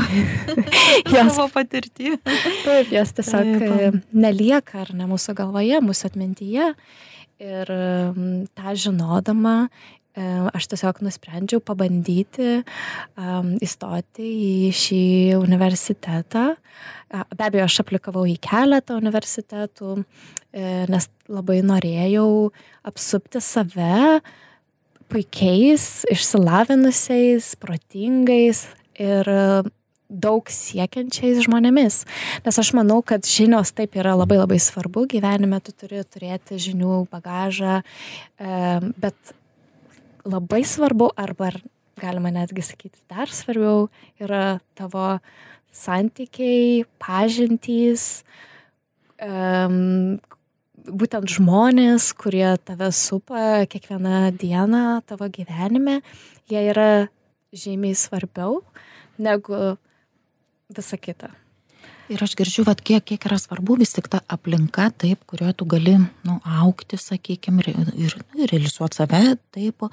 jos 1.15 1.33
savo 1.33 1.49
patirtį. 1.53 2.17
Taip, 2.65 2.93
jos 2.93 3.15
tiesiog 3.17 3.49
Taip. 3.63 3.99
nelieka, 4.13 4.83
ar 4.85 4.93
ne 4.97 5.09
mūsų 5.09 5.37
galvoje, 5.39 5.81
mūsų 5.83 6.11
atmintyje. 6.11 6.69
Ir 7.43 7.69
tą 8.55 8.73
žinodama 8.79 9.55
aš 10.15 10.67
tiesiog 10.69 11.01
nusprendžiau 11.01 11.61
pabandyti 11.65 12.59
um, 12.61 13.53
įstoti 13.63 14.27
į 14.27 14.71
šį 14.77 15.03
universitetą. 15.39 16.53
Be 17.33 17.45
abejo, 17.47 17.65
aš 17.65 17.79
aplikavau 17.83 18.25
į 18.29 18.37
keletą 18.41 18.97
universitetų, 19.01 19.99
e, 20.53 20.63
nes 20.89 21.09
labai 21.29 21.59
norėjau 21.65 22.51
apsupti 22.89 23.41
save 23.41 24.21
puikiais, 25.13 26.07
išsilavinusiais, 26.09 27.53
protingais 27.61 28.65
ir 28.97 29.29
daug 30.13 30.49
siekiančiais 30.49 31.43
žmonėmis. 31.45 32.03
Nes 32.45 32.59
aš 32.61 32.73
manau, 32.77 33.01
kad 33.05 33.25
žinios 33.25 33.73
taip 33.77 33.97
yra 33.97 34.13
labai 34.17 34.39
labai 34.41 34.59
svarbu, 34.61 35.07
gyvenime 35.09 35.59
tu 35.63 35.73
turi 35.73 36.03
turėti 36.05 36.59
žinių 36.61 37.03
bagažą, 37.13 37.79
bet 39.01 39.33
labai 40.25 40.63
svarbu 40.63 41.11
arba 41.17 41.51
galima 41.99 42.31
netgi 42.31 42.63
sakyti 42.63 42.99
dar 43.09 43.29
svarbiau 43.31 43.87
yra 44.21 44.59
tavo 44.75 45.19
santykiai, 45.73 46.85
pažintys, 47.01 48.23
um, 49.21 50.19
būtent 50.83 51.31
žmonės, 51.31 52.11
kurie 52.19 52.47
tave 52.65 52.91
supa 52.93 53.63
kiekvieną 53.71 54.33
dieną 54.37 55.01
tavo 55.09 55.29
gyvenime, 55.33 56.01
jie 56.51 56.65
yra 56.71 57.07
žymiai 57.53 57.95
svarbiau 57.97 58.61
negu 59.17 59.75
visa 60.73 60.97
kita. 60.97 61.31
Ir 62.11 62.19
aš 62.19 62.33
girdžiu, 62.35 62.65
vat, 62.67 62.81
kiek, 62.83 63.03
kiek 63.07 63.25
yra 63.29 63.37
svarbu 63.39 63.77
vis 63.79 63.93
tik 63.95 64.09
ta 64.11 64.19
aplinka, 64.31 64.89
taip, 64.99 65.21
kurioje 65.29 65.55
tu 65.61 65.67
gali 65.71 65.95
nu, 66.01 66.39
aukti, 66.43 66.99
sakykime, 66.99 67.63
ir, 67.63 67.93
ir, 67.95 68.17
ir 68.35 68.51
realizuoti 68.51 68.99
save, 68.99 69.21
taip. 69.55 69.87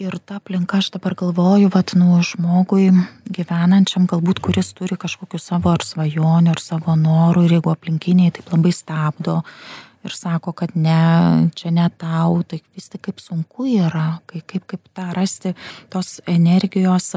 Ir 0.00 0.16
ta 0.24 0.36
aplinka, 0.36 0.80
aš 0.80 0.90
dabar 0.94 1.16
galvoju, 1.16 1.70
vat, 1.72 1.94
nu, 1.96 2.18
žmogui 2.24 2.90
gyvenančiam, 3.32 4.04
galbūt 4.08 4.40
kuris 4.44 4.72
turi 4.76 5.00
kažkokiu 5.00 5.40
savo 5.40 5.72
ar 5.72 5.84
svajonių, 5.84 6.52
ar 6.52 6.60
savo 6.60 6.96
norų, 6.96 7.46
ir 7.48 7.56
jeigu 7.56 7.72
aplinkiniai 7.72 8.36
taip 8.36 8.52
labai 8.52 8.72
stabdo, 8.76 9.40
ir 10.04 10.14
sako, 10.14 10.52
kad 10.56 10.70
ne, 10.74 11.48
čia 11.54 11.70
ne 11.74 11.86
tau, 12.00 12.40
tai 12.48 12.60
vis 12.76 12.88
tik 12.92 13.02
kaip 13.08 13.20
sunku 13.20 13.66
yra, 13.68 14.20
kaip, 14.30 14.46
kaip, 14.48 14.66
kaip 14.70 14.92
tą 14.96 15.10
rasti 15.16 15.52
tos 15.92 16.18
energijos 16.30 17.14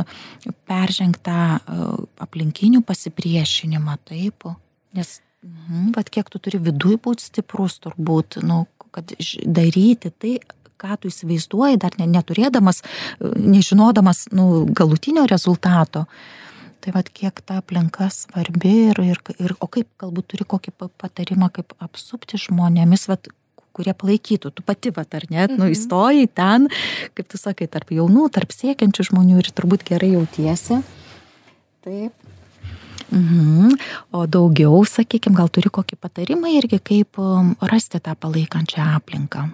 peržengtą 0.68 1.38
e, 1.58 1.86
aplinkinių 2.26 2.84
pasipriešinimą, 2.88 3.98
taip, 4.10 4.50
nes, 4.98 5.16
mhm, 5.46 5.94
bet 5.96 6.12
kiek 6.14 6.30
tu 6.32 6.44
turi 6.44 6.60
viduje 6.64 7.00
būti 7.08 7.30
stiprus, 7.30 7.80
turbūt, 7.84 8.42
nu, 8.44 8.66
kad 8.94 9.16
daryti 9.46 10.12
tai, 10.12 10.38
ką 10.84 11.00
tu 11.00 11.12
įsivaizduoji, 11.12 11.80
dar 11.80 11.96
ne, 12.02 12.10
neturėdamas, 12.18 12.84
e, 12.84 13.34
nežinodamas 13.40 14.28
nu, 14.36 14.66
galutinio 14.76 15.28
rezultato. 15.30 16.08
Tai 16.84 16.92
vad 16.92 17.08
kiek 17.16 17.40
ta 17.48 17.62
aplinka 17.62 18.10
svarbi 18.12 18.74
ir, 18.90 19.00
ir, 19.00 19.20
ir 19.40 19.54
o 19.64 19.70
kaip 19.72 19.88
galbūt 20.02 20.34
turi 20.34 20.48
kokį 20.52 20.74
patarimą, 21.00 21.48
kaip 21.56 21.72
apsupti 21.80 22.36
žmonėmis, 22.42 23.08
vad 23.08 23.30
kurie 23.74 23.94
palaikytų. 23.96 24.52
Tu 24.54 24.66
pati, 24.66 24.92
va, 24.94 25.06
ar 25.08 25.26
net, 25.32 25.54
nu, 25.56 25.64
mhm. 25.64 25.72
įstojai 25.74 26.28
ten, 26.28 26.68
kaip 27.16 27.32
tu 27.32 27.40
sakai, 27.40 27.70
tarp 27.72 27.94
jaunų, 27.96 28.28
tarp 28.36 28.52
siekiančių 28.54 29.08
žmonių 29.10 29.40
ir 29.42 29.50
turbūt 29.56 29.88
gerai 29.88 30.14
jautiesi. 30.18 30.82
Taip. 31.88 32.30
Mhm. 33.14 33.74
O 34.16 34.26
daugiau, 34.30 34.84
sakykime, 34.90 35.38
gal 35.38 35.50
turi 35.54 35.72
kokį 35.74 35.98
patarimą 36.02 36.52
irgi, 36.58 36.80
kaip 36.84 37.20
um, 37.22 37.54
rasti 37.72 38.02
tą 38.04 38.16
palaikančią 38.20 38.92
aplinką? 38.98 39.48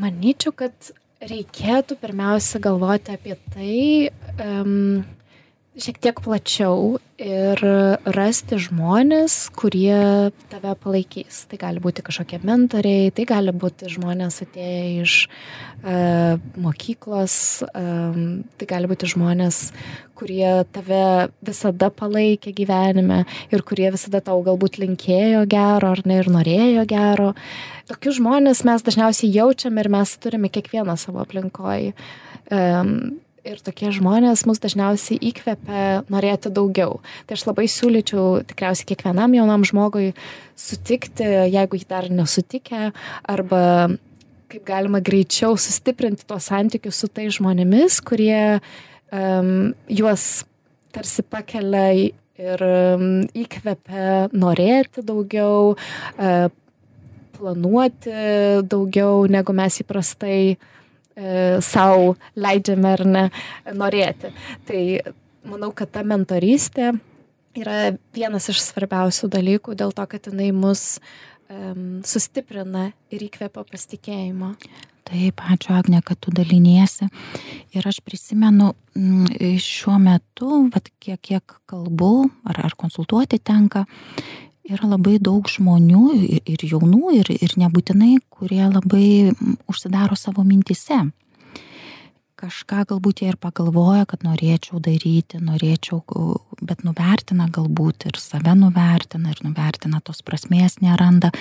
Manyčiau, 0.00 0.52
kad 0.56 0.92
reikėtų 1.20 1.96
pirmiausia 2.00 2.60
galvoti 2.64 3.12
apie 3.14 3.36
tai, 3.52 4.10
um, 4.40 5.02
šiek 5.78 6.00
tiek 6.02 6.18
plačiau 6.18 6.98
ir 7.20 7.60
rasti 8.10 8.56
žmonės, 8.58 9.52
kurie 9.54 10.32
tave 10.50 10.72
palaikys. 10.82 11.44
Tai 11.50 11.60
gali 11.60 11.82
būti 11.82 12.02
kažkokie 12.02 12.40
mentoriai, 12.42 13.12
tai 13.14 13.26
gali 13.28 13.54
būti 13.54 13.90
žmonės 13.92 14.40
atėję 14.46 15.04
iš 15.04 15.14
uh, 15.28 16.40
mokyklos, 16.58 17.36
um, 17.70 18.42
tai 18.58 18.70
gali 18.72 18.90
būti 18.90 19.12
žmonės, 19.14 19.60
kurie 20.18 20.64
tave 20.74 21.30
visada 21.46 21.92
palaikė 21.94 22.52
gyvenime 22.56 23.22
ir 23.54 23.62
kurie 23.62 23.88
visada 23.94 24.20
tau 24.24 24.42
galbūt 24.44 24.80
linkėjo 24.82 25.46
gero 25.48 25.94
ar 25.94 26.02
ne 26.04 26.18
ir 26.20 26.34
norėjo 26.34 26.84
gero. 26.90 27.32
Tokius 27.88 28.18
žmonės 28.18 28.66
mes 28.66 28.84
dažniausiai 28.86 29.32
jaučiam 29.38 29.78
ir 29.78 29.92
mes 29.92 30.18
turime 30.18 30.50
kiekvieną 30.52 30.98
savo 30.98 31.22
aplinkoje. 31.22 31.94
Um, 32.50 33.20
ir 33.46 33.60
tokie 33.64 33.90
žmonės 33.94 34.44
mus 34.48 34.60
dažniausiai 34.62 35.18
įkvepia 35.30 36.04
norėti 36.12 36.52
daugiau. 36.52 36.98
Tai 37.26 37.36
aš 37.36 37.46
labai 37.48 37.66
siūlyčiau 37.70 38.42
tikriausiai 38.50 38.88
kiekvienam 38.90 39.34
jaunam 39.36 39.64
žmogui 39.66 40.12
sutikti, 40.58 41.26
jeigu 41.52 41.80
jį 41.80 41.88
dar 41.90 42.08
nesutikę, 42.12 42.90
arba 43.30 43.62
kaip 44.50 44.64
galima 44.66 45.00
greičiau 45.04 45.56
sustiprinti 45.60 46.26
tuos 46.26 46.48
santykius 46.50 46.98
su 47.00 47.10
tai 47.12 47.28
žmonėmis, 47.32 48.00
kurie 48.06 48.58
um, 48.58 49.70
juos 49.88 50.42
tarsi 50.94 51.22
pakelia 51.22 51.92
ir 52.40 52.64
um, 52.66 53.06
įkvepia 53.36 54.26
norėti 54.34 55.04
daugiau, 55.06 55.76
uh, 55.76 56.50
planuoti 57.38 58.12
daugiau, 58.68 59.22
negu 59.30 59.54
mes 59.56 59.78
įprastai 59.84 60.40
uh, 60.56 60.68
savo 61.64 62.14
leidžiame 62.36 62.92
ar 62.96 63.04
ne 63.06 63.24
norėti. 63.76 64.32
Tai 64.68 64.82
manau, 65.48 65.72
kad 65.76 65.92
ta 65.94 66.04
mentorystė 66.06 66.92
yra 67.58 67.96
vienas 68.14 68.48
iš 68.52 68.62
svarbiausių 68.68 69.30
dalykų 69.32 69.74
dėl 69.78 69.92
to, 69.96 70.06
kad 70.10 70.30
jinai 70.30 70.50
mus 70.54 71.00
um, 71.50 72.00
sustiprina 72.06 72.90
ir 73.12 73.26
įkvepia 73.26 73.64
pasitikėjimo. 73.66 74.54
Taip, 75.10 75.40
ačiū 75.42 75.74
Agne, 75.74 75.98
kad 76.06 76.20
tu 76.22 76.30
daliniesi. 76.30 77.08
Ir 77.74 77.86
aš 77.88 77.98
prisimenu 78.06 78.70
šiuo 78.94 79.96
metu, 80.02 80.68
vat, 80.70 80.86
kiek, 81.02 81.18
kiek 81.24 81.56
kalbu 81.70 82.28
ar, 82.46 82.60
ar 82.68 82.76
konsultuoti 82.78 83.40
tenka, 83.42 83.86
yra 84.68 84.88
labai 84.90 85.18
daug 85.22 85.48
žmonių 85.48 86.02
ir 86.44 86.64
jaunų, 86.66 87.14
ir, 87.20 87.30
ir 87.32 87.54
nebūtinai, 87.60 88.18
kurie 88.32 88.62
labai 88.66 89.32
užsidaro 89.70 90.18
savo 90.18 90.44
mintise 90.46 91.04
kažką 92.40 92.84
galbūt 92.94 93.22
jie 93.22 93.30
ir 93.32 93.36
pagalvoja, 93.40 94.06
kad 94.08 94.24
norėčiau 94.24 94.80
daryti, 94.82 95.40
norėčiau, 95.44 96.00
bet 96.64 96.82
nuvertina 96.86 97.48
galbūt 97.52 98.06
ir 98.08 98.18
save 98.20 98.54
nuvertina 98.56 99.34
ir 99.34 99.42
nuvertina 99.44 100.00
tos 100.04 100.22
prasmės 100.24 100.78
neranda. 100.84 101.32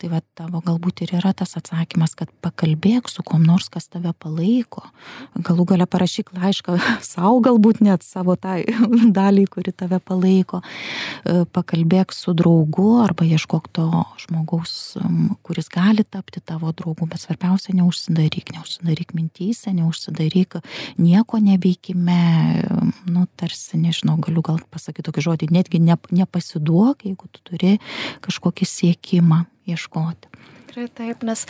Tai 0.00 0.10
va 0.12 0.20
tavo 0.38 0.62
galbūt 0.64 1.04
ir 1.06 1.14
yra 1.20 1.32
tas 1.36 1.54
atsakymas, 1.58 2.16
kad 2.18 2.32
pakalbėk 2.44 3.10
su 3.10 3.22
kom 3.26 3.44
nors, 3.46 3.68
kas 3.72 3.88
tave 3.92 4.12
palaiko. 4.18 4.82
Galų 5.46 5.68
gale 5.72 5.86
parašyk 5.90 6.32
laišką 6.36 6.78
savo, 7.12 7.38
galbūt 7.46 7.82
net 7.84 8.06
savo 8.06 8.36
tai 8.40 8.64
daliai, 9.18 9.46
kuri 9.50 9.74
tave 9.74 10.00
palaiko. 10.02 10.62
E, 11.24 11.44
pakalbėk 11.54 12.14
su 12.16 12.34
draugu 12.38 12.98
arba 13.04 13.26
ieškok 13.28 13.70
to 13.78 13.88
žmogaus, 14.24 14.74
kuris 15.46 15.70
gali 15.72 16.04
tapti 16.04 16.42
tavo 16.42 16.72
draugu, 16.74 17.06
bet 17.10 17.22
svarbiausia, 17.22 17.76
neužsidaryk, 17.78 18.54
neužsidaryk 18.56 19.14
mintyse, 19.16 19.72
neužsidaryk 19.76 20.47
tik 20.48 20.64
nieko 20.98 21.38
neveikime, 21.42 22.20
nu, 23.08 23.26
tarsi, 23.36 23.78
nežinau, 23.80 24.18
galiu 24.22 24.42
gal 24.44 24.60
pasakyti 24.72 25.06
tokį 25.08 25.24
žodį, 25.28 25.50
netgi 25.54 25.80
ne, 25.82 25.96
nepasiduok, 26.10 27.04
jeigu 27.08 27.28
tu 27.32 27.44
turi 27.44 27.76
kažkokį 28.24 28.68
siekimą 28.68 29.44
ieškoti. 29.68 30.32
Tikrai 30.68 30.88
taip, 30.92 31.22
nes 31.24 31.46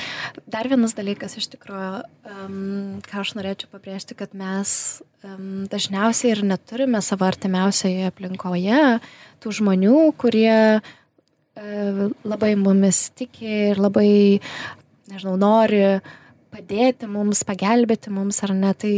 dar 0.47 0.69
vienas 0.71 0.95
dalykas 0.95 1.35
iš 1.41 1.49
tikrųjų, 1.55 2.05
um, 2.31 3.01
ką 3.03 3.25
aš 3.25 3.35
norėčiau 3.35 3.71
pabrėžti, 3.73 4.15
kad 4.19 4.35
mes 4.39 4.71
um, 5.27 5.67
dažniausiai 5.71 6.37
ir 6.37 6.45
neturime 6.47 7.03
savo 7.03 7.27
artimiausioje 7.27 8.07
aplinkoje 8.13 9.01
tų 9.43 9.55
žmonių, 9.59 9.99
kurie 10.23 10.79
uh, 10.79 12.07
labai 12.23 12.55
mumis 12.61 13.09
tiki 13.19 13.51
ir 13.73 13.83
labai, 13.83 14.39
nežinau, 15.11 15.35
nori 15.41 15.83
uh, 15.99 16.17
padėti 16.53 17.09
mums, 17.11 17.45
pagelbėti 17.49 18.13
mums 18.15 18.43
ar 18.47 18.55
ne. 18.57 18.73
Tai 18.75 18.95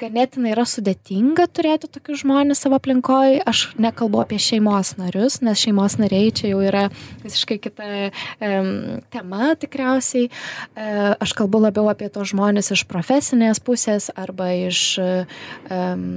ganėtinai 0.00 0.52
yra 0.54 0.64
sudėtinga 0.66 1.46
turėti 1.54 1.88
tokius 1.92 2.22
žmonės 2.24 2.64
savo 2.64 2.78
aplinkoje. 2.80 3.40
Aš 3.46 3.64
nekalbu 3.80 4.22
apie 4.24 4.40
šeimos 4.42 4.94
narius, 4.98 5.40
nes 5.44 5.60
šeimos 5.60 5.98
nariai 6.00 6.32
čia 6.34 6.50
jau 6.52 6.60
yra 6.64 6.88
visiškai 7.22 7.58
kita 7.62 7.88
um, 8.10 8.72
tema 9.14 9.52
tikriausiai. 9.60 10.30
Uh, 10.74 11.14
aš 11.22 11.36
kalbu 11.38 11.62
labiau 11.66 11.88
apie 11.92 12.10
tos 12.12 12.32
žmonės 12.34 12.72
iš 12.74 12.86
profesinės 12.90 13.62
pusės 13.64 14.10
arba 14.18 14.50
iš 14.66 14.84
um, 14.98 16.08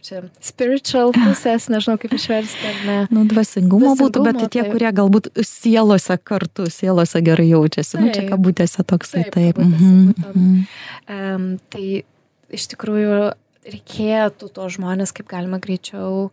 kaip 0.00 0.06
čia, 0.06 0.22
spiritual 0.40 1.12
pusės, 1.12 1.68
nežinau 1.68 1.98
kaip 2.00 2.14
išversti, 2.16 2.64
ar 2.64 2.78
ne. 2.86 2.98
Nu, 3.10 3.24
dvasingumo, 3.28 3.92
dvasingumo 3.92 3.94
būtų, 4.00 4.22
bet 4.24 4.38
tai 4.40 4.48
tie, 4.48 4.62
taip. 4.62 4.72
kurie 4.72 4.92
galbūt 4.92 5.30
sielose 5.44 6.16
kartu, 6.18 6.68
sielose 6.70 7.20
gerai 7.20 7.48
jaučiasi. 7.50 7.96
Taip, 7.96 8.04
nu, 8.04 8.12
čia 8.14 8.26
kabutėse 8.28 8.84
toksai, 8.84 9.24
taip. 9.28 9.56
taip. 9.56 9.58
Mhm. 9.58 10.14
Mhm. 10.24 10.66
Um, 11.10 11.58
tai 11.70 12.04
iš 12.50 12.68
tikrųjų 12.72 13.32
reikėtų 13.70 14.48
to 14.56 14.68
žmonės 14.72 15.12
kaip 15.12 15.28
galima 15.28 15.60
greičiau 15.60 16.30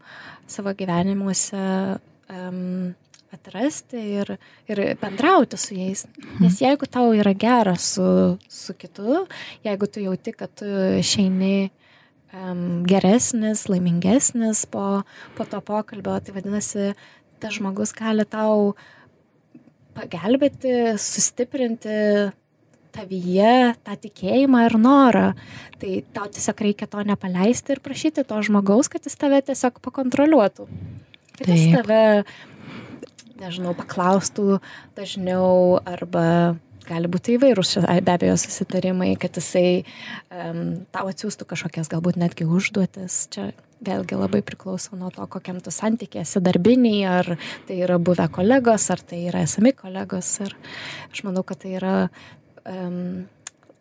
savo 0.47 0.71
gyvenimuose 0.71 1.99
um, 2.31 2.93
atrasti 3.35 3.99
ir, 4.21 4.37
ir 4.71 4.83
bendrauti 5.01 5.59
su 5.59 5.75
jais. 5.75 6.05
Mhm. 6.07 6.45
Nes 6.45 6.61
jeigu 6.63 6.87
tau 6.87 7.11
yra 7.13 7.35
gera 7.35 7.75
su, 7.75 8.37
su 8.47 8.77
kitu, 8.79 9.25
jeigu 9.67 9.91
tu 9.91 10.05
jauti, 10.07 10.31
kad 10.31 10.55
tu 10.55 10.65
išeini 11.01 11.69
um, 12.33 12.83
geresnis, 12.87 13.67
laimingesnis 13.71 14.65
po, 14.71 15.03
po 15.37 15.47
to 15.47 15.61
pokalbio. 15.61 16.17
Tai 16.23 16.35
vadinasi, 16.35 16.91
tas 17.41 17.57
žmogus 17.57 17.93
gali 17.97 18.25
tau 18.29 18.73
pagelbėti, 19.97 20.97
sustiprinti 21.01 21.97
tavyje 22.97 23.75
tą 23.85 23.95
tikėjimą 24.07 24.65
ir 24.67 24.77
norą. 24.81 25.25
Tai 25.81 25.93
tau 26.15 26.29
tiesiog 26.33 26.63
reikia 26.67 26.89
to 26.89 27.03
nepaleisti 27.05 27.75
ir 27.75 27.81
prašyti 27.85 28.25
to 28.27 28.41
žmogaus, 28.45 28.89
kad 28.89 29.05
jis 29.05 29.17
tave 29.19 29.41
tiesiog 29.45 29.81
pakontroliuotų. 29.85 30.67
Kad 31.37 31.51
jis 31.53 31.67
tave, 31.75 32.03
nežinau, 33.37 33.75
paklaustų 33.77 34.57
dažniau 34.97 35.77
arba 35.85 36.57
gali 36.87 37.09
būti 37.11 37.35
įvairūs 37.37 37.77
be 38.05 38.13
abejo 38.13 38.35
susitarimai, 38.39 39.13
kad 39.19 39.37
jisai 39.37 39.83
um, 40.31 40.83
tau 40.95 41.07
atsiųstų 41.11 41.47
kažkokias 41.49 41.91
galbūt 41.91 42.19
netgi 42.21 42.47
užduotis. 42.47 43.25
Čia 43.33 43.51
vėlgi 43.83 44.17
labai 44.17 44.41
priklauso 44.45 44.97
nuo 44.97 45.11
to, 45.13 45.25
kokiam 45.29 45.59
tu 45.61 45.73
santykėsi 45.73 46.41
darbiniai, 46.43 47.03
ar 47.19 47.31
tai 47.67 47.79
yra 47.85 47.99
buvę 48.01 48.25
kolegos, 48.33 48.89
ar 48.93 49.03
tai 49.05 49.25
yra 49.29 49.43
esami 49.45 49.73
kolegos. 49.77 50.31
Ir 50.45 50.55
aš 51.11 51.23
manau, 51.27 51.45
kad 51.47 51.61
tai 51.63 51.75
yra 51.77 51.95
um, 52.65 53.27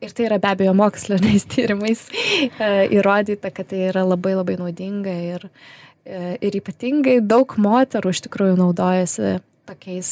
ir 0.05 0.13
tai 0.13 0.29
yra 0.29 0.41
be 0.43 0.53
abejo 0.53 0.77
moksliniais 0.77 1.49
tyrimais 1.53 2.07
uh, 2.13 2.85
įrodyta, 2.93 3.53
kad 3.55 3.73
tai 3.73 3.87
yra 3.91 4.05
labai 4.07 4.37
labai 4.37 4.59
naudinga 4.61 5.17
ir, 5.33 5.49
uh, 5.49 6.35
ir 6.45 6.61
ypatingai 6.61 7.21
daug 7.25 7.57
moterų 7.57 8.13
iš 8.13 8.27
tikrųjų 8.29 8.59
naudojasi 8.61 9.37
tokiais 9.67 10.11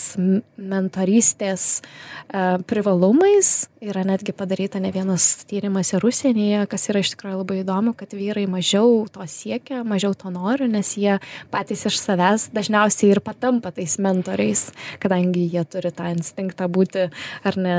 mentorystės 0.56 1.66
e, 1.80 2.42
privalumais. 2.68 3.68
Yra 3.84 4.04
netgi 4.06 4.34
padaryta 4.36 4.80
ne 4.82 4.90
vienas 4.94 5.26
tyrimas 5.48 5.92
ir 5.94 6.04
užsienyje, 6.06 6.64
kas 6.72 6.88
yra 6.92 7.02
iš 7.04 7.14
tikrųjų 7.14 7.40
labai 7.42 7.58
įdomu, 7.62 7.94
kad 7.98 8.14
vyrai 8.16 8.46
mažiau 8.50 9.04
to 9.12 9.26
siekia, 9.30 9.82
mažiau 9.86 10.16
to 10.18 10.32
nori, 10.34 10.68
nes 10.70 10.94
jie 11.00 11.18
patys 11.52 11.86
iš 11.90 12.00
savęs 12.00 12.48
dažniausiai 12.56 13.12
ir 13.14 13.22
patampa 13.24 13.74
tais 13.74 13.98
mentoriais, 14.02 14.68
kadangi 15.02 15.46
jie 15.52 15.64
turi 15.68 15.92
tą 15.94 16.10
instinktą 16.14 16.68
būti 16.72 17.08
ar 17.44 17.60
ne 17.60 17.78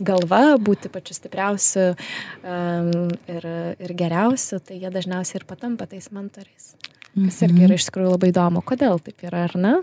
galva, 0.00 0.56
būti 0.58 0.90
pačiu 0.92 1.16
stipriausiu 1.16 1.86
ir, 1.94 3.46
ir 3.78 3.94
geriausiu, 3.98 4.60
tai 4.60 4.80
jie 4.82 4.90
dažniausiai 4.90 5.40
ir 5.40 5.48
patampa 5.48 5.86
tais 5.90 6.10
mentoriais. 6.14 6.74
Kas 7.14 7.42
irgi 7.46 7.62
yra 7.62 7.70
mhm. 7.74 7.78
iš 7.78 7.88
tikrųjų 7.88 8.14
labai 8.16 8.32
įdomu, 8.32 8.62
kodėl 8.66 8.98
taip 9.02 9.22
yra, 9.26 9.44
ar 9.48 9.54
ne? 9.60 9.74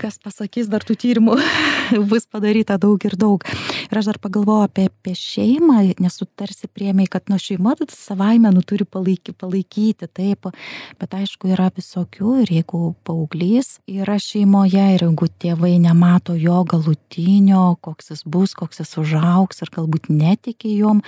Kas 0.00 0.18
pasakys, 0.22 0.68
dar 0.70 0.84
tų 0.86 0.94
tyrimų 1.00 1.36
bus 2.10 2.26
padaryta 2.30 2.76
daug 2.80 3.02
ir 3.08 3.16
daug. 3.18 3.44
Ir 3.86 4.00
aš 4.00 4.10
dar 4.10 4.18
pagalvoju 4.22 4.66
apie, 4.66 4.86
apie 4.90 5.14
šeimą, 5.16 5.78
nes 6.02 6.18
tu 6.18 6.26
tarsi 6.38 6.68
priemiai, 6.68 7.08
kad 7.10 7.30
nuo 7.30 7.38
šeima 7.40 7.76
tu 7.78 7.86
savaime 7.90 8.50
nu 8.54 8.62
turi 8.66 8.84
palaikyti, 8.84 9.34
palaikyti, 9.38 10.08
taip, 10.10 10.48
bet 11.00 11.16
aišku 11.16 11.50
yra 11.54 11.68
visokių 11.74 12.32
ir 12.44 12.52
jeigu 12.58 12.80
paauglys 13.06 13.76
yra 13.86 14.18
šeimoje 14.22 14.84
ir 14.96 15.06
jeigu 15.06 15.28
tėvai 15.42 15.74
nemato 15.82 16.36
jo 16.38 16.60
galutinio, 16.68 17.76
koks 17.84 18.12
jis 18.12 18.24
bus, 18.26 18.56
koks 18.58 18.82
jis 18.82 18.96
užauks 19.02 19.62
ir 19.64 19.72
galbūt 19.74 20.10
netiki 20.12 20.74
jom 20.76 21.02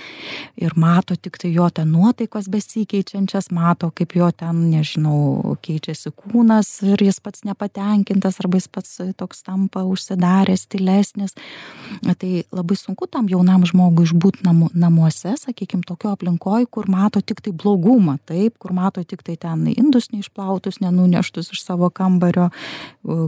ir 0.59 0.75
mato 0.79 1.17
tik 1.19 1.39
tai 1.41 1.53
jo 1.53 1.69
ten 1.73 1.91
nuotaikos 1.93 2.49
besikeičiančias, 2.51 3.51
mato 3.55 3.91
kaip 3.95 4.15
jo 4.17 4.31
ten, 4.35 4.65
nežinau, 4.73 5.55
keičiasi 5.63 6.13
kūnas 6.15 6.71
ir 6.87 7.07
jis 7.09 7.19
pats 7.23 7.45
nepatenkintas 7.47 8.38
arba 8.41 8.59
jis 8.59 8.67
pats 8.71 8.97
toks 9.19 9.43
tampa 9.45 9.83
užsidaręs, 9.87 10.65
tylesnis. 10.71 11.35
Tai 12.19 12.31
labai 12.55 12.77
sunku 12.79 13.07
tam 13.11 13.29
jaunam 13.31 13.65
žmogui 13.67 14.07
išbūti 14.07 14.45
namu, 14.47 14.69
namuose, 14.73 15.35
sakykime, 15.39 15.85
tokio 15.87 16.13
aplinkoje, 16.15 16.67
kur 16.71 16.89
mato 16.91 17.21
tik 17.21 17.41
tai 17.45 17.53
blogumą, 17.55 18.17
taip, 18.29 18.57
kur 18.61 18.73
mato 18.75 19.03
tik 19.03 19.23
tai 19.25 19.37
ten 19.39 19.65
indus 19.71 20.09
neišplautus, 20.13 20.81
nenuneštus 20.83 21.51
iš 21.55 21.63
savo 21.65 21.89
kambario, 21.89 22.49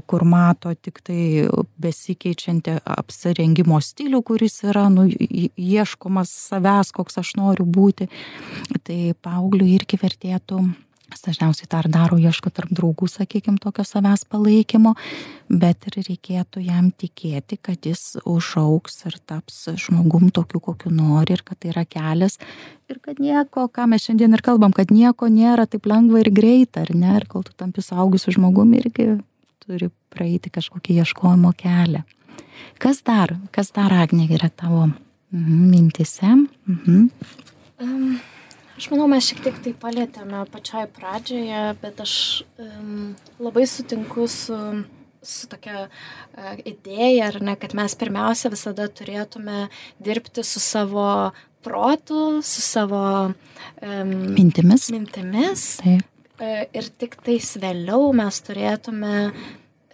kur 0.08 0.26
mato 0.28 0.74
tik 0.76 1.02
tai 1.06 1.48
besikeičiantį 1.82 2.80
apsirengimo 2.98 3.80
stilių, 3.82 4.22
kuris 4.26 4.62
yra 4.68 4.88
nu, 4.94 5.08
ieškomas 5.10 6.32
savęs, 6.52 6.94
koks 6.96 7.22
aš 7.22 7.36
noriu 7.40 7.66
būti. 7.68 8.10
Tai 8.86 9.02
paaugliui 9.24 9.76
irgi 9.76 10.00
vertėtų 10.02 10.62
Jis 11.12 11.26
dažniausiai 11.26 11.68
tą 11.68 11.82
ir 11.84 11.90
daro, 11.92 12.18
ieško 12.20 12.52
tarp 12.56 12.72
draugų, 12.72 13.10
sakykime, 13.12 13.60
tokio 13.60 13.84
savęs 13.88 14.24
palaikymo, 14.32 14.94
bet 15.52 15.90
ir 15.90 15.98
reikėtų 16.08 16.64
jam 16.64 16.88
tikėti, 16.96 17.58
kad 17.60 17.84
jis 17.88 18.16
užauks 18.24 19.02
ir 19.10 19.18
taps 19.28 19.66
žmogum 19.84 20.30
tokiu, 20.32 20.62
kokiu 20.64 20.94
nori 20.96 21.36
ir 21.36 21.44
kad 21.48 21.60
tai 21.60 21.74
yra 21.74 21.84
kelias 21.84 22.40
ir 22.92 23.02
kad 23.04 23.20
nieko, 23.20 23.68
ką 23.68 23.90
mes 23.92 24.08
šiandien 24.08 24.36
ir 24.36 24.44
kalbam, 24.46 24.72
kad 24.76 24.92
nieko 24.92 25.28
nėra 25.32 25.68
taip 25.68 25.88
lengva 25.92 26.24
ir 26.24 26.32
greita, 26.32 26.86
ar 26.86 26.96
ne, 26.96 27.14
ir 27.20 27.28
kol 27.28 27.44
tu 27.48 27.56
tampi 27.60 27.84
saugusiu 27.84 28.36
žmogumi 28.38 28.80
irgi 28.80 29.12
turi 29.62 29.92
praeiti 30.12 30.52
kažkokį 30.52 31.02
ieškojimo 31.04 31.52
kelią. 31.60 32.06
Kas 32.82 33.04
dar, 33.06 33.36
kas 33.52 33.72
dar, 33.76 33.94
Agnė, 34.00 34.30
yra 34.32 34.50
tavo 34.50 34.88
mhm, 34.88 35.64
mintise? 35.72 36.38
Mhm. 36.72 37.10
Um 37.82 38.22
Aš 38.82 38.88
manau, 38.90 39.06
mes 39.12 39.22
šiek 39.22 39.44
tiek 39.46 39.58
tai 39.62 39.72
palėtėme 39.78 40.40
pačioj 40.50 40.88
pradžioje, 40.96 41.60
bet 41.84 42.00
aš 42.02 42.14
um, 42.58 43.12
labai 43.38 43.68
sutinku 43.70 44.26
su, 44.26 44.58
su 45.22 45.50
tokia 45.52 45.84
uh, 45.84 46.56
idėja, 46.66 47.28
ar 47.28 47.38
ne, 47.46 47.54
kad 47.62 47.76
mes 47.78 47.94
pirmiausia 48.02 48.50
visada 48.50 48.90
turėtume 48.90 49.68
dirbti 50.02 50.42
su 50.42 50.64
savo 50.66 51.06
protu, 51.62 52.42
su 52.42 52.66
savo 52.66 53.06
um, 53.30 54.18
mintimis. 54.34 54.90
mintimis. 54.98 55.70
Taip. 55.86 56.28
Uh, 56.42 56.66
ir 56.74 56.90
tik 56.98 57.22
tais 57.22 57.54
vėliau 57.62 58.10
mes 58.18 58.44
turėtume 58.50 59.16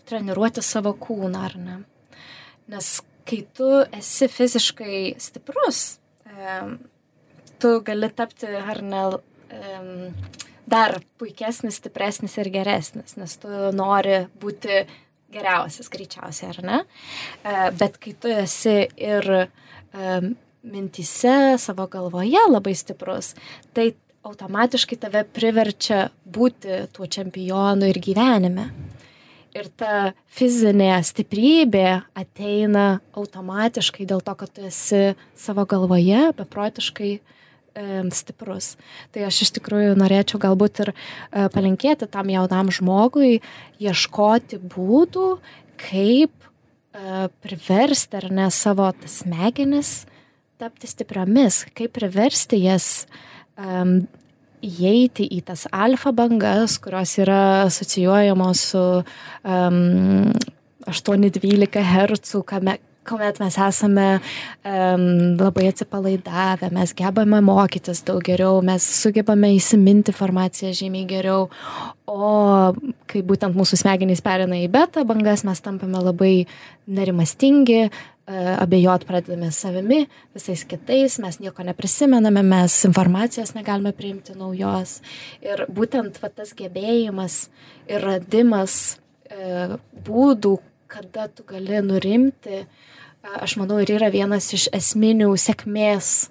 treniruoti 0.08 0.64
savo 0.64 0.96
kūną, 0.96 1.48
ar 1.52 1.60
ne? 1.60 1.82
Nes 2.72 2.98
kai 3.28 3.44
tu 3.52 3.82
esi 3.92 4.32
fiziškai 4.32 5.18
stiprus, 5.20 5.98
um, 6.32 6.78
tu 7.60 7.80
gali 7.86 8.10
tapti 8.14 8.50
ar 8.58 8.82
ne 8.86 9.04
um, 9.08 10.16
dar 10.68 11.00
puikesnis, 11.20 11.80
stipresnis 11.80 12.38
ir 12.42 12.50
geresnis, 12.52 13.16
nes 13.20 13.38
tu 13.42 13.52
nori 13.76 14.26
būti 14.42 14.84
geriausias 15.34 15.90
greičiausiai, 15.92 16.52
ar 16.56 16.60
ne? 16.66 16.82
Uh, 17.44 17.70
bet 17.78 18.00
kai 18.04 18.16
tu 18.20 18.32
esi 18.32 18.80
ir 18.96 19.30
um, 19.38 20.34
mintise, 20.68 21.56
savo 21.62 21.88
galvoje 21.92 22.44
labai 22.50 22.76
stiprus, 22.76 23.34
tai 23.76 23.94
automatiškai 24.28 25.00
tave 25.00 25.24
priverčia 25.24 26.08
būti 26.26 26.84
tuo 26.96 27.08
čempionu 27.08 27.88
ir 27.88 28.00
gyvenime. 28.04 28.68
Ir 29.56 29.70
ta 29.80 30.12
fizinė 30.30 30.92
stiprybė 31.08 31.88
ateina 32.20 33.00
automatiškai 33.18 34.06
dėl 34.06 34.20
to, 34.22 34.36
kad 34.38 34.52
tu 34.54 34.68
esi 34.68 35.16
savo 35.40 35.64
galvoje 35.66 36.28
beprotiškai 36.38 37.14
uh, 37.16 37.34
stiprus. 38.16 38.76
Tai 39.14 39.28
aš 39.28 39.44
iš 39.48 39.54
tikrųjų 39.58 39.96
norėčiau 40.00 40.42
galbūt 40.42 40.84
ir 40.86 40.94
e, 40.94 41.48
palinkėti 41.54 42.10
tam 42.12 42.32
jaunam 42.34 42.72
žmogui 42.74 43.40
ieškoti 43.84 44.60
būdų, 44.74 45.30
kaip 45.82 46.34
e, 46.34 47.28
priversti 47.46 48.22
ar 48.22 48.30
ne 48.34 48.50
savo 48.54 48.90
smegenis 49.06 50.06
tapti 50.58 50.90
stipriomis, 50.90 51.66
kaip 51.78 51.94
priversti 51.94 52.58
jas 52.64 53.06
um, 53.62 54.00
įeiti 54.66 55.28
į 55.38 55.44
tas 55.46 55.68
alfa 55.70 56.10
bangas, 56.18 56.80
kurios 56.82 57.14
yra 57.22 57.68
asocijuojamos 57.68 58.64
su 58.72 58.84
um, 59.04 60.34
8-12 60.88 61.84
Hz, 61.84 62.42
kuomet 63.08 63.40
mes 63.42 63.58
esame 63.68 64.08
um, 64.18 65.06
labai 65.40 65.70
atsipalaidavę, 65.72 66.70
mes 66.76 66.94
gebame 66.98 67.40
mokytis 67.46 68.04
daug 68.08 68.22
geriau, 68.26 68.60
mes 68.66 68.84
sugebame 69.02 69.54
įsiminti 69.56 70.14
informaciją 70.14 70.74
žymiai 70.82 71.08
geriau, 71.10 71.48
o 72.08 72.28
kai 73.10 73.24
būtent 73.28 73.58
mūsų 73.58 73.80
smegenys 73.84 74.24
perina 74.26 74.60
į 74.60 74.68
beta 74.74 75.06
bangas, 75.08 75.46
mes 75.48 75.64
tampame 75.64 76.02
labai 76.04 76.34
nerimastingi, 76.88 77.82
uh, 77.88 78.54
abejot 78.58 79.08
pradedame 79.08 79.52
savimi, 79.56 80.04
visais 80.36 80.64
kitais, 80.68 81.18
mes 81.24 81.40
nieko 81.44 81.66
neprisimename, 81.68 82.44
mes 82.44 82.78
informacijos 82.90 83.56
negalime 83.58 83.94
priimti 83.96 84.36
naujos. 84.38 85.00
Ir 85.46 85.68
būtent 85.72 86.20
va, 86.24 86.32
tas 86.32 86.56
gebėjimas 86.58 87.46
ir 87.88 88.04
radimas 88.04 88.98
uh, 89.32 89.78
būdų, 90.08 90.58
kada 90.88 91.28
tu 91.28 91.44
gali 91.48 91.82
nurimti, 91.84 92.64
aš 93.24 93.58
manau, 93.60 93.80
ir 93.82 93.92
yra 93.98 94.10
vienas 94.14 94.50
iš 94.56 94.68
esminių 94.76 95.30
sėkmės, 95.40 96.30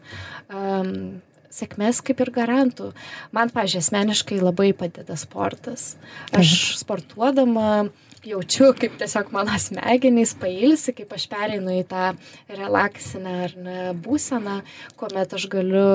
um, 0.53 1.21
sėkmės 1.53 2.03
kaip 2.05 2.21
ir 2.25 2.33
garantų. 2.35 2.91
Man, 3.37 3.53
pažiūrėjau, 3.55 3.87
asmeniškai 3.87 4.41
labai 4.43 4.73
padeda 4.77 5.17
sportas. 5.21 5.95
Aš 6.37 6.77
sportuodama 6.81 7.89
jaučiu, 8.27 8.73
kaip 8.79 8.97
tiesiog 9.01 9.31
mano 9.35 9.57
smegenys 9.61 10.35
pailsi, 10.41 10.95
kaip 10.97 11.13
aš 11.17 11.29
pereinu 11.31 11.77
į 11.79 11.85
tą 11.91 12.11
relaksinę 12.51 13.37
ar 13.47 13.55
ne 13.61 13.79
būseną, 14.03 14.61
kuomet 14.99 15.37
aš 15.37 15.47
galiu 15.53 15.87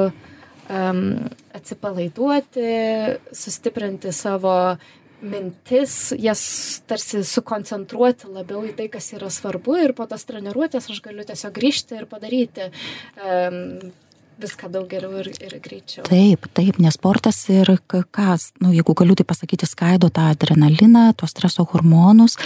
um, 0.71 1.01
atsipalaiduoti, 1.57 2.67
sustiprinti 3.35 4.13
savo 4.15 4.55
mintis, 5.21 5.95
jas 6.19 6.43
tarsi 6.89 7.23
sukoncentruoti 7.27 8.29
labiau 8.31 8.63
į 8.67 8.75
tai, 8.77 8.87
kas 8.93 9.11
yra 9.17 9.29
svarbu 9.33 9.77
ir 9.83 9.95
po 9.97 10.07
tos 10.09 10.25
treniruotės 10.29 10.89
aš 10.91 11.01
galiu 11.05 11.25
tiesiog 11.27 11.53
grįžti 11.55 11.99
ir 11.99 12.07
padaryti 12.09 12.69
um, 12.69 13.91
viską 14.41 14.71
daug 14.73 14.87
geriau 14.89 15.19
ir, 15.21 15.31
ir 15.37 15.57
greičiau. 15.63 16.05
Taip, 16.09 16.47
taip, 16.57 16.79
nes 16.81 16.97
sportas 16.97 17.43
ir 17.53 17.75
kas, 17.85 18.49
nu, 18.63 18.73
jeigu 18.75 18.95
galiu 18.97 19.17
tai 19.17 19.27
pasakyti, 19.27 19.69
skaido 19.69 20.09
tą 20.13 20.31
adrenaliną, 20.33 21.11
tos 21.17 21.35
streso 21.35 21.67
hormonus, 21.73 22.37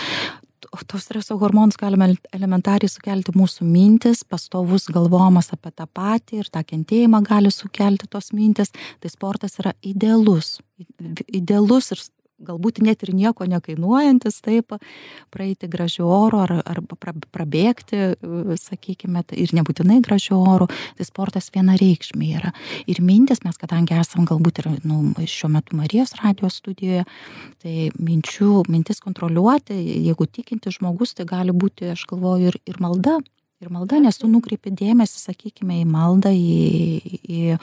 tos 0.84 1.06
streso 1.06 1.38
hormonus 1.40 1.78
galime 1.80 2.10
elementariai 2.36 2.92
sukelti 2.92 3.34
mūsų 3.38 3.68
mintis, 3.70 4.24
pastovus 4.28 4.90
galvojimas 4.92 5.54
apie 5.56 5.72
tą 5.72 5.88
patį 5.88 6.42
ir 6.42 6.52
tą 6.52 6.66
kentėjimą 6.68 7.22
gali 7.26 7.52
sukelti 7.54 8.10
tos 8.12 8.34
mintis. 8.36 8.74
Tai 9.00 9.12
sportas 9.12 9.60
yra 9.62 9.76
idealus. 9.86 10.58
Idealus 11.32 11.94
ir 11.96 12.04
galbūt 12.44 12.82
net 12.84 13.04
ir 13.06 13.14
nieko 13.16 13.48
nekainuojantis, 13.50 14.42
taip, 14.44 14.76
praeiti 15.34 15.70
gražiu 15.72 16.08
oru 16.12 16.42
ar, 16.44 16.54
ar 16.66 16.82
prabėgti, 17.34 18.02
sakykime, 18.62 19.24
tai 19.28 19.40
ir 19.44 19.54
nebūtinai 19.56 20.02
gražiu 20.06 20.40
oru, 20.42 20.68
tai 20.98 21.08
sportas 21.08 21.52
vienareikšmiai 21.56 22.40
yra. 22.40 22.52
Ir 22.92 23.02
mintis, 23.06 23.44
mes 23.46 23.60
kadangi 23.62 23.98
esam 24.00 24.28
galbūt 24.28 24.64
ir 24.64 24.72
nu, 24.88 25.02
šiuo 25.22 25.52
metu 25.56 25.78
Marijos 25.80 26.16
radijos 26.22 26.60
studijoje, 26.62 27.06
tai 27.64 27.90
minčių, 27.96 28.66
mintis 28.72 29.02
kontroliuoti, 29.04 29.78
jeigu 30.10 30.28
tikinti 30.28 30.74
žmogus, 30.76 31.16
tai 31.16 31.28
gali 31.30 31.56
būti, 31.56 31.94
aš 31.96 32.08
galvoju, 32.12 32.52
ir, 32.52 32.60
ir 32.68 32.84
malda 32.84 33.20
ir 33.64 33.72
malda, 33.72 34.00
nes 34.04 34.18
tu 34.20 34.28
nukreipi 34.30 34.74
dėmesį, 34.76 35.20
sakykime, 35.30 35.80
į 35.82 35.86
maldą, 35.88 36.32
į, 36.36 37.20
į, 37.24 37.58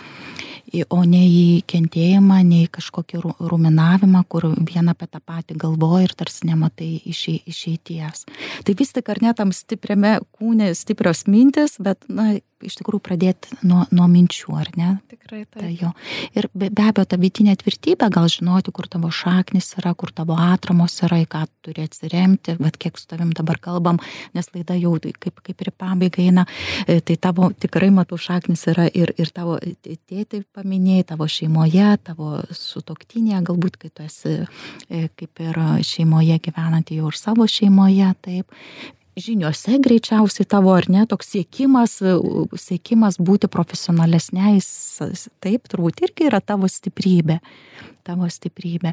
į, 0.73 0.85
o 0.89 1.01
ne 1.09 1.21
į 1.27 1.43
kentėjimą, 1.69 2.39
ne 2.49 2.63
į 2.65 2.71
kažkokį 2.79 3.21
ruminavimą, 3.51 4.25
kur 4.33 4.49
vieną 4.57 4.95
apie 4.97 5.11
tą 5.13 5.21
patį 5.21 5.59
galvoji 5.63 6.09
ir 6.09 6.17
tarsi 6.19 6.49
nematai 6.49 6.91
išeities. 7.13 8.25
Tai 8.65 8.77
vis 8.79 8.95
tik 8.97 9.13
ar 9.13 9.21
netam 9.25 9.53
stipriame 9.57 10.19
kūne 10.33 10.73
stiprios 10.79 11.27
mintis, 11.29 11.77
bet, 11.83 12.01
na, 12.09 12.33
iš 12.67 12.77
tikrųjų 12.79 13.03
pradėti 13.05 13.57
nuo, 13.67 13.85
nuo 13.95 14.07
minčių, 14.11 14.55
ar 14.59 14.71
ne? 14.79 14.91
Tikrai 15.11 15.43
taip. 15.45 15.59
Ta 15.61 15.71
jo. 15.71 15.93
Ir 16.39 16.49
be, 16.55 16.69
be 16.73 16.87
abejo, 16.89 17.07
ta 17.13 17.19
vidinė 17.21 17.55
tvirtybė, 17.61 18.09
gal 18.13 18.29
žinoti, 18.33 18.73
kur 18.75 18.89
tavo 18.91 19.11
šaknis 19.13 19.73
yra, 19.81 19.95
kur 19.99 20.13
tavo 20.15 20.37
atramos 20.39 20.97
yra, 21.07 21.21
į 21.23 21.29
ką 21.33 21.45
turi 21.65 21.87
atsiremti, 21.87 22.57
bet 22.61 22.79
kiek 22.81 22.99
su 23.01 23.09
tavim 23.11 23.33
dabar 23.37 23.61
kalbam, 23.63 24.01
nes 24.37 24.49
laida 24.55 24.77
jau 24.79 24.95
kaip, 25.01 25.43
kaip 25.45 25.65
ir 25.65 25.73
pabaiga 25.79 26.23
eina, 26.23 26.47
e, 26.87 27.01
tai 27.01 27.19
tavo 27.21 27.51
tikrai 27.53 27.91
matau 27.95 28.19
šaknis 28.21 28.65
yra 28.73 28.89
ir, 28.89 29.15
ir 29.19 29.35
tavo 29.35 29.59
tėtai 29.59 30.43
paminėjai, 30.55 31.09
tavo 31.13 31.29
šeimoje, 31.31 31.91
tavo 32.07 32.41
sutoktinėje, 32.57 33.43
galbūt 33.51 33.79
kai 33.83 33.93
tu 33.93 34.07
esi 34.07 34.39
e, 34.41 35.07
kaip 35.19 35.45
ir 35.45 35.63
šeimoje 35.87 36.41
gyvenanti 36.43 36.99
jau 37.01 37.13
ir 37.13 37.19
savo 37.19 37.49
šeimoje, 37.51 38.13
taip 38.25 39.01
žiniuose 39.19 39.79
greičiausiai 39.85 40.49
tavo 40.49 40.73
ar 40.75 40.89
ne 40.93 41.05
toks 41.09 41.35
siekimas 41.35 41.99
siekimas 42.57 43.19
būti 43.21 43.51
profesionalesniais 43.53 44.69
taip 45.43 45.69
turbūt 45.73 46.05
irgi 46.07 46.31
yra 46.31 46.41
tavo 46.41 46.71
stiprybė 46.71 47.41
tavo 48.07 48.29
stiprybė. 48.31 48.93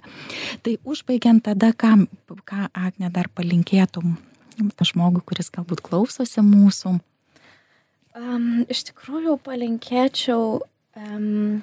Tai 0.64 0.76
užbaigiant 0.88 1.44
tada 1.46 1.72
ką 1.74 2.06
ką 2.46 2.70
agne 2.74 3.10
dar 3.14 3.30
palinkėtum 3.34 4.18
žmogui 4.86 5.24
kuris 5.26 5.52
galbūt 5.54 5.84
klausosi 5.86 6.44
mūsų? 6.46 6.98
Um, 8.20 8.66
iš 8.68 8.90
tikrųjų 8.90 9.38
palinkėčiau 9.46 10.60
um, 10.60 11.62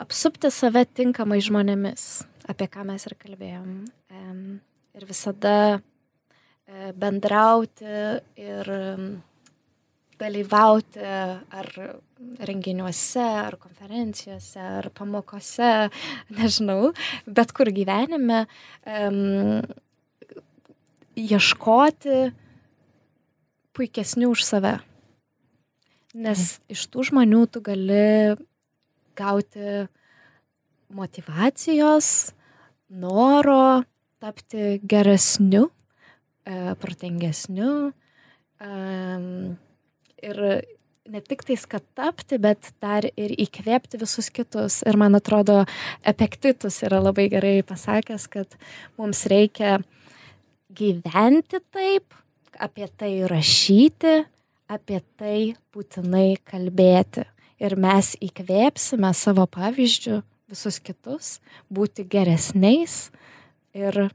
apsupti 0.00 0.50
save 0.54 0.86
tinkamai 0.96 1.42
žmonėmis 1.44 2.24
apie 2.48 2.68
ką 2.70 2.86
mes 2.88 3.04
ir 3.06 3.16
kalbėjom. 3.18 3.72
Um, 4.12 4.60
ir 4.96 5.06
visada 5.08 5.54
bendrauti 6.96 7.94
ir 8.38 8.68
dalyvauti 10.22 11.02
ar 11.02 11.68
renginiuose, 12.46 13.22
ar 13.22 13.56
konferencijose, 13.60 14.60
ar 14.60 14.90
pamokose, 14.94 15.72
nežinau, 16.38 16.92
bet 17.26 17.52
kur 17.56 17.70
gyvenime 17.74 18.44
um, 18.86 19.62
ieškoti 21.18 22.30
puikesnių 23.76 24.32
už 24.32 24.46
save. 24.46 24.76
Nes 26.12 26.58
iš 26.70 26.86
tų 26.92 27.08
žmonių 27.08 27.46
tu 27.48 27.62
gali 27.64 28.36
gauti 29.16 29.86
motivacijos, 30.92 32.32
noro 32.92 33.80
tapti 34.20 34.76
geresniu 34.84 35.70
E, 36.42 36.74
protingesniu. 36.82 37.92
Ir 40.22 40.38
ne 41.12 41.20
tik 41.22 41.44
tais, 41.46 41.66
kad 41.70 41.84
tapti, 41.98 42.38
bet 42.42 42.72
dar 42.82 43.06
ir 43.06 43.34
įkvėpti 43.44 44.00
visus 44.00 44.30
kitus. 44.34 44.80
Ir 44.86 44.98
man 44.98 45.18
atrodo, 45.18 45.62
epektitus 46.06 46.80
yra 46.86 46.98
labai 47.02 47.28
gerai 47.30 47.60
pasakęs, 47.66 48.26
kad 48.30 48.56
mums 48.98 49.24
reikia 49.30 49.78
gyventi 50.74 51.60
taip, 51.74 52.14
apie 52.58 52.88
tai 52.98 53.12
rašyti, 53.30 54.16
apie 54.70 54.98
tai 55.18 55.38
būtinai 55.74 56.40
kalbėti. 56.46 57.26
Ir 57.62 57.76
mes 57.78 58.16
įkvėpsime 58.18 59.12
savo 59.14 59.46
pavyzdžių 59.46 60.18
visus 60.50 60.80
kitus, 60.82 61.36
būti 61.70 62.02
geresniais 62.10 63.12
ir 63.78 64.08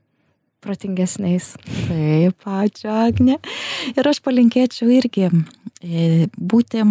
protingesniais. 0.63 1.53
Taip, 1.87 2.45
ačiū, 2.45 2.89
Agne. 2.91 3.37
Ir 3.93 4.09
aš 4.09 4.21
palinkėčiau 4.25 4.89
irgi 4.93 5.27
e, 5.29 6.27
būti 6.37 6.83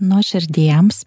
nuoširdiems, 0.00 1.04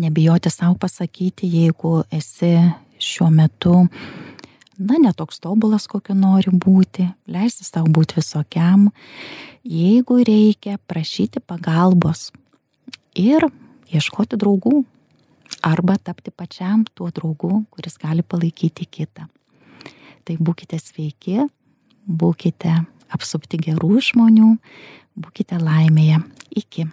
nebijoti 0.00 0.50
savo 0.50 0.78
pasakyti, 0.80 1.48
jeigu 1.50 2.02
esi 2.14 2.54
šiuo 3.02 3.30
metu, 3.34 3.84
na, 4.78 4.98
netoks 4.98 5.40
tobulas, 5.42 5.86
kokio 5.90 6.16
nori 6.18 6.50
būti, 6.50 7.06
leisti 7.30 7.66
savo 7.66 7.90
būti 7.94 8.18
visokiam, 8.18 8.88
jeigu 9.64 10.20
reikia 10.26 10.78
prašyti 10.90 11.42
pagalbos 11.42 12.30
ir 13.14 13.46
ieškoti 13.94 14.38
draugų 14.40 14.82
arba 15.64 15.96
tapti 16.02 16.32
pačiam 16.34 16.84
tuo 16.94 17.10
draugu, 17.14 17.64
kuris 17.70 17.96
gali 18.00 18.22
palaikyti 18.26 18.86
kitą. 18.90 19.28
Tai 20.24 20.36
būkite 20.40 20.78
sveiki, 20.80 21.44
būkite 22.08 22.74
apsupti 23.12 23.60
gerų 23.60 24.00
žmonių, 24.08 24.54
būkite 25.20 25.60
laimėje. 25.60 26.22
Iki. 26.54 26.88